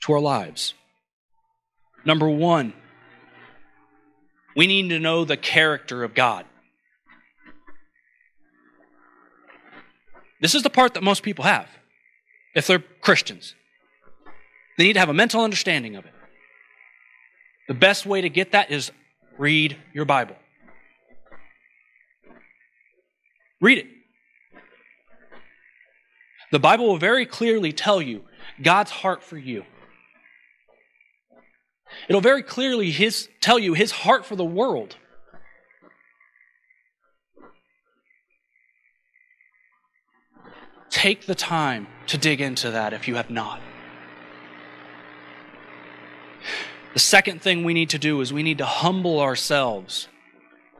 to 0.00 0.12
our 0.12 0.20
lives. 0.20 0.74
Number 2.04 2.28
one, 2.28 2.74
we 4.56 4.66
need 4.66 4.88
to 4.90 4.98
know 4.98 5.24
the 5.24 5.36
character 5.36 6.04
of 6.04 6.14
God. 6.14 6.44
This 10.40 10.54
is 10.54 10.62
the 10.62 10.70
part 10.70 10.94
that 10.94 11.02
most 11.02 11.22
people 11.22 11.44
have 11.44 11.68
if 12.54 12.66
they're 12.66 12.82
Christians. 13.00 13.54
They 14.76 14.84
need 14.84 14.94
to 14.94 15.00
have 15.00 15.08
a 15.08 15.14
mental 15.14 15.42
understanding 15.42 15.96
of 15.96 16.04
it. 16.04 16.12
The 17.68 17.74
best 17.74 18.06
way 18.06 18.20
to 18.20 18.28
get 18.28 18.52
that 18.52 18.70
is 18.70 18.90
read 19.38 19.76
your 19.92 20.04
Bible. 20.04 20.36
Read 23.60 23.78
it. 23.78 23.86
The 26.50 26.58
Bible 26.58 26.88
will 26.88 26.98
very 26.98 27.24
clearly 27.24 27.72
tell 27.72 28.02
you 28.02 28.24
God's 28.60 28.90
heart 28.90 29.22
for 29.22 29.38
you. 29.38 29.64
It'll 32.08 32.20
very 32.20 32.42
clearly 32.42 32.90
his, 32.90 33.28
tell 33.40 33.58
you 33.58 33.74
his 33.74 33.90
heart 33.90 34.24
for 34.24 34.36
the 34.36 34.44
world. 34.44 34.96
Take 40.90 41.26
the 41.26 41.34
time 41.34 41.86
to 42.08 42.18
dig 42.18 42.40
into 42.40 42.70
that 42.70 42.92
if 42.92 43.08
you 43.08 43.14
have 43.14 43.30
not. 43.30 43.60
The 46.92 47.00
second 47.00 47.40
thing 47.40 47.64
we 47.64 47.72
need 47.72 47.90
to 47.90 47.98
do 47.98 48.20
is 48.20 48.32
we 48.32 48.42
need 48.42 48.58
to 48.58 48.66
humble 48.66 49.18
ourselves. 49.20 50.08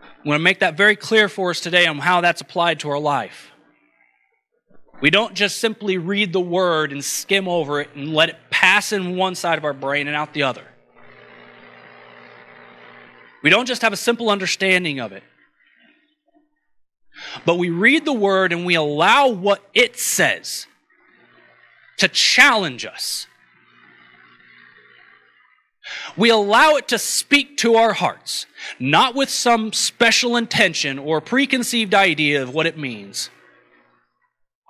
I'm 0.02 0.24
going 0.24 0.38
to 0.38 0.44
make 0.44 0.60
that 0.60 0.76
very 0.76 0.94
clear 0.94 1.28
for 1.28 1.50
us 1.50 1.60
today 1.60 1.86
on 1.86 1.98
how 1.98 2.20
that's 2.20 2.42
applied 2.42 2.80
to 2.80 2.90
our 2.90 2.98
life. 2.98 3.50
We 5.00 5.10
don't 5.10 5.34
just 5.34 5.58
simply 5.58 5.98
read 5.98 6.32
the 6.32 6.40
word 6.40 6.92
and 6.92 7.04
skim 7.04 7.48
over 7.48 7.80
it 7.80 7.90
and 7.96 8.14
let 8.14 8.28
it 8.28 8.36
pass 8.50 8.92
in 8.92 9.16
one 9.16 9.34
side 9.34 9.58
of 9.58 9.64
our 9.64 9.72
brain 9.72 10.06
and 10.06 10.14
out 10.14 10.34
the 10.34 10.44
other. 10.44 10.62
We 13.42 13.50
don't 13.50 13.66
just 13.66 13.82
have 13.82 13.92
a 13.92 13.96
simple 13.96 14.30
understanding 14.30 15.00
of 15.00 15.12
it, 15.12 15.24
but 17.44 17.58
we 17.58 17.70
read 17.70 18.04
the 18.04 18.12
word 18.12 18.52
and 18.52 18.64
we 18.64 18.74
allow 18.74 19.28
what 19.28 19.62
it 19.74 19.98
says 19.98 20.66
to 21.98 22.08
challenge 22.08 22.84
us. 22.84 23.26
We 26.16 26.30
allow 26.30 26.76
it 26.76 26.88
to 26.88 26.98
speak 26.98 27.56
to 27.58 27.74
our 27.74 27.92
hearts, 27.92 28.46
not 28.78 29.14
with 29.14 29.28
some 29.28 29.72
special 29.72 30.36
intention 30.36 30.98
or 30.98 31.20
preconceived 31.20 31.94
idea 31.94 32.42
of 32.42 32.54
what 32.54 32.66
it 32.66 32.78
means, 32.78 33.30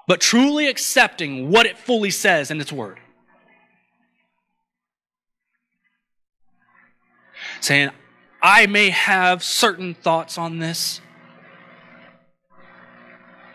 but 0.09 0.21
truly 0.21 0.69
accepting 0.69 1.51
what 1.51 1.67
it 1.67 1.77
fully 1.77 2.11
says 2.11 2.51
in 2.51 2.61
its 2.61 2.73
word. 2.73 2.99
Saying, 7.61 7.91
I 8.43 8.67
may 8.67 8.91
have 8.91 9.45
certain 9.45 9.95
thoughts 9.95 10.37
on 10.37 10.59
this, 10.59 11.01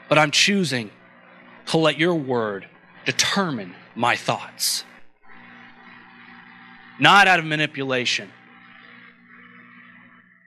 but 0.08 0.18
I'm 0.18 0.32
choosing 0.32 0.92
to 1.68 1.78
let 1.78 2.00
your 2.00 2.16
word 2.16 2.68
determine 3.06 3.76
my 3.96 4.16
thoughts. 4.16 4.86
Not 7.00 7.28
out 7.28 7.40
of 7.40 7.46
manipulation, 7.46 8.32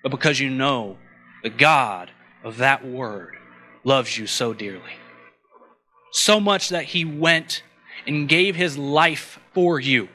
but 0.03 0.09
because 0.09 0.41
you 0.41 0.49
know 0.49 0.97
the 1.43 1.51
God 1.51 2.11
of 2.43 2.57
that 2.57 2.87
word 2.87 3.37
loves 3.85 4.17
you 4.17 4.27
so 4.27 4.55
dearly. 4.55 4.97
So 6.13 6.41
much 6.41 6.71
that 6.71 6.85
he 6.85 7.05
went 7.05 7.63
and 8.07 8.27
gave 8.27 8.57
his 8.57 8.79
life 8.79 9.39
for 9.53 9.79
you. 9.79 10.09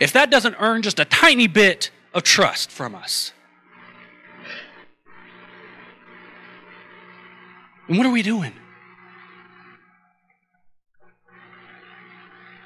If 0.00 0.12
that 0.12 0.30
doesn't 0.30 0.56
earn 0.58 0.82
just 0.82 0.98
a 0.98 1.04
tiny 1.04 1.46
bit 1.46 1.90
of 2.14 2.22
trust 2.22 2.70
from 2.70 2.94
us, 2.94 3.32
then 7.88 7.96
what 7.96 8.06
are 8.06 8.12
we 8.12 8.22
doing? 8.22 8.52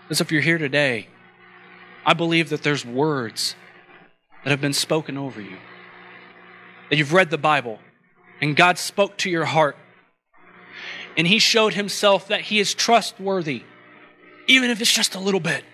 As 0.09 0.21
if 0.21 0.31
you're 0.31 0.43
here 0.43 0.59
today, 0.59 1.09
I 2.05 2.15
believe 2.15 2.51
that 2.51 2.63
there's 2.63 2.85
words 2.85 3.57
that 4.45 4.51
have 4.51 4.61
been 4.61 4.73
spoken 4.73 5.19
over 5.19 5.41
you. 5.41 5.57
That 6.89 6.97
you've 6.97 7.13
read 7.13 7.31
the 7.31 7.39
Bible 7.39 7.81
and 8.41 8.55
God 8.55 8.79
spoke 8.79 9.17
to 9.19 9.31
your 9.31 9.45
heart. 9.45 9.77
And 11.17 11.27
He 11.27 11.39
showed 11.39 11.75
Himself 11.75 12.29
that 12.29 12.43
He 12.43 12.61
is 12.61 12.75
trustworthy, 12.75 13.63
even 14.47 14.71
if 14.71 14.81
it's 14.81 14.93
just 14.93 15.15
a 15.15 15.19
little 15.19 15.41
bit. 15.41 15.65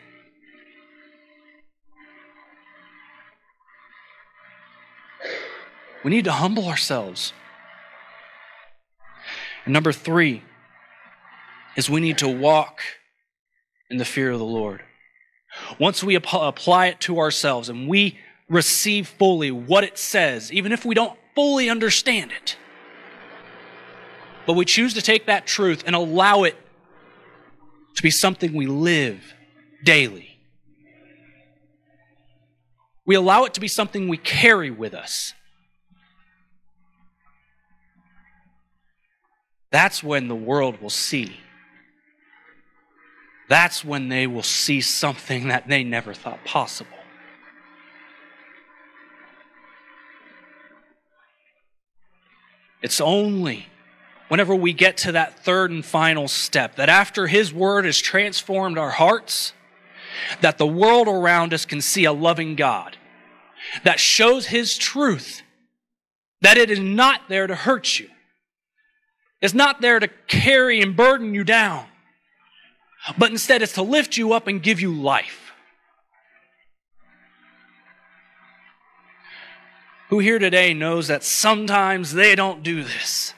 We 6.04 6.10
need 6.10 6.24
to 6.24 6.32
humble 6.32 6.66
ourselves. 6.66 7.32
And 9.64 9.72
number 9.72 9.92
three 9.92 10.42
is 11.76 11.88
we 11.88 12.00
need 12.00 12.18
to 12.18 12.28
walk 12.28 12.80
in 13.90 13.98
the 13.98 14.04
fear 14.04 14.30
of 14.30 14.38
the 14.38 14.44
Lord. 14.44 14.82
Once 15.78 16.02
we 16.02 16.16
ap- 16.16 16.32
apply 16.32 16.86
it 16.86 17.00
to 17.00 17.18
ourselves 17.18 17.68
and 17.68 17.86
we 17.88 18.18
receive 18.48 19.06
fully 19.06 19.50
what 19.50 19.84
it 19.84 19.98
says, 19.98 20.52
even 20.52 20.72
if 20.72 20.84
we 20.84 20.94
don't 20.94 21.18
fully 21.34 21.70
understand 21.70 22.32
it, 22.32 22.56
but 24.46 24.54
we 24.54 24.64
choose 24.64 24.94
to 24.94 25.02
take 25.02 25.26
that 25.26 25.46
truth 25.46 25.84
and 25.86 25.94
allow 25.94 26.42
it 26.42 26.56
to 27.94 28.02
be 28.02 28.10
something 28.10 28.52
we 28.52 28.66
live 28.66 29.34
daily. 29.84 30.38
We 33.04 33.14
allow 33.14 33.44
it 33.44 33.54
to 33.54 33.60
be 33.60 33.68
something 33.68 34.08
we 34.08 34.16
carry 34.16 34.70
with 34.70 34.94
us. 34.94 35.34
That's 39.72 40.04
when 40.04 40.28
the 40.28 40.36
world 40.36 40.80
will 40.80 40.90
see. 40.90 41.38
That's 43.48 43.84
when 43.84 44.08
they 44.08 44.26
will 44.26 44.42
see 44.42 44.80
something 44.80 45.48
that 45.48 45.66
they 45.66 45.82
never 45.82 46.14
thought 46.14 46.44
possible. 46.44 46.96
It's 52.82 53.00
only 53.00 53.66
whenever 54.28 54.54
we 54.54 54.72
get 54.72 54.96
to 54.98 55.12
that 55.12 55.44
third 55.44 55.70
and 55.70 55.84
final 55.84 56.28
step 56.28 56.76
that 56.76 56.88
after 56.88 57.26
His 57.26 57.52
Word 57.52 57.84
has 57.84 57.98
transformed 57.98 58.76
our 58.76 58.90
hearts, 58.90 59.52
that 60.40 60.58
the 60.58 60.66
world 60.66 61.08
around 61.08 61.54
us 61.54 61.64
can 61.64 61.80
see 61.80 62.04
a 62.04 62.12
loving 62.12 62.56
God 62.56 62.96
that 63.84 64.00
shows 64.00 64.46
His 64.46 64.76
truth, 64.76 65.42
that 66.40 66.58
it 66.58 66.70
is 66.70 66.80
not 66.80 67.28
there 67.28 67.46
to 67.46 67.54
hurt 67.54 67.98
you, 67.98 68.08
is 69.42 69.52
not 69.52 69.80
there 69.80 69.98
to 69.98 70.08
carry 70.28 70.80
and 70.80 70.96
burden 70.96 71.34
you 71.34 71.42
down, 71.42 71.84
but 73.18 73.30
instead 73.30 73.60
it's 73.60 73.72
to 73.72 73.82
lift 73.82 74.16
you 74.16 74.32
up 74.32 74.46
and 74.46 74.62
give 74.62 74.80
you 74.80 74.94
life. 74.94 75.52
Who 80.08 80.20
here 80.20 80.38
today 80.38 80.72
knows 80.74 81.08
that 81.08 81.24
sometimes 81.24 82.12
they 82.12 82.36
don't 82.36 82.62
do 82.62 82.84
this? 82.84 83.34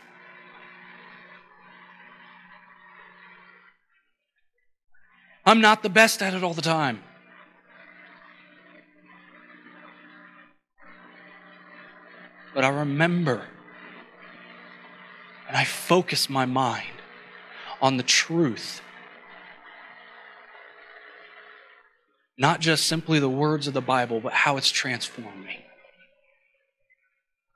I'm 5.47 5.61
not 5.61 5.83
the 5.83 5.89
best 5.89 6.21
at 6.21 6.35
it 6.35 6.43
all 6.43 6.55
the 6.55 6.63
time. 6.63 7.03
But 12.55 12.65
I 12.65 12.69
remember 12.69 13.47
and 15.55 15.61
I 15.61 15.65
focus 15.65 16.29
my 16.29 16.47
mind 16.47 16.89
on 17.81 17.97
the 17.97 18.03
truth. 18.03 18.83
Not 22.37 22.59
just 22.59 22.89
simply 22.89 23.21
the 23.21 23.29
words 23.29 23.69
of 23.69 23.73
the 23.73 23.81
Bible, 23.81 24.19
but 24.19 24.33
how 24.33 24.57
it's 24.57 24.73
transformed 24.73 25.45
me. 25.45 25.64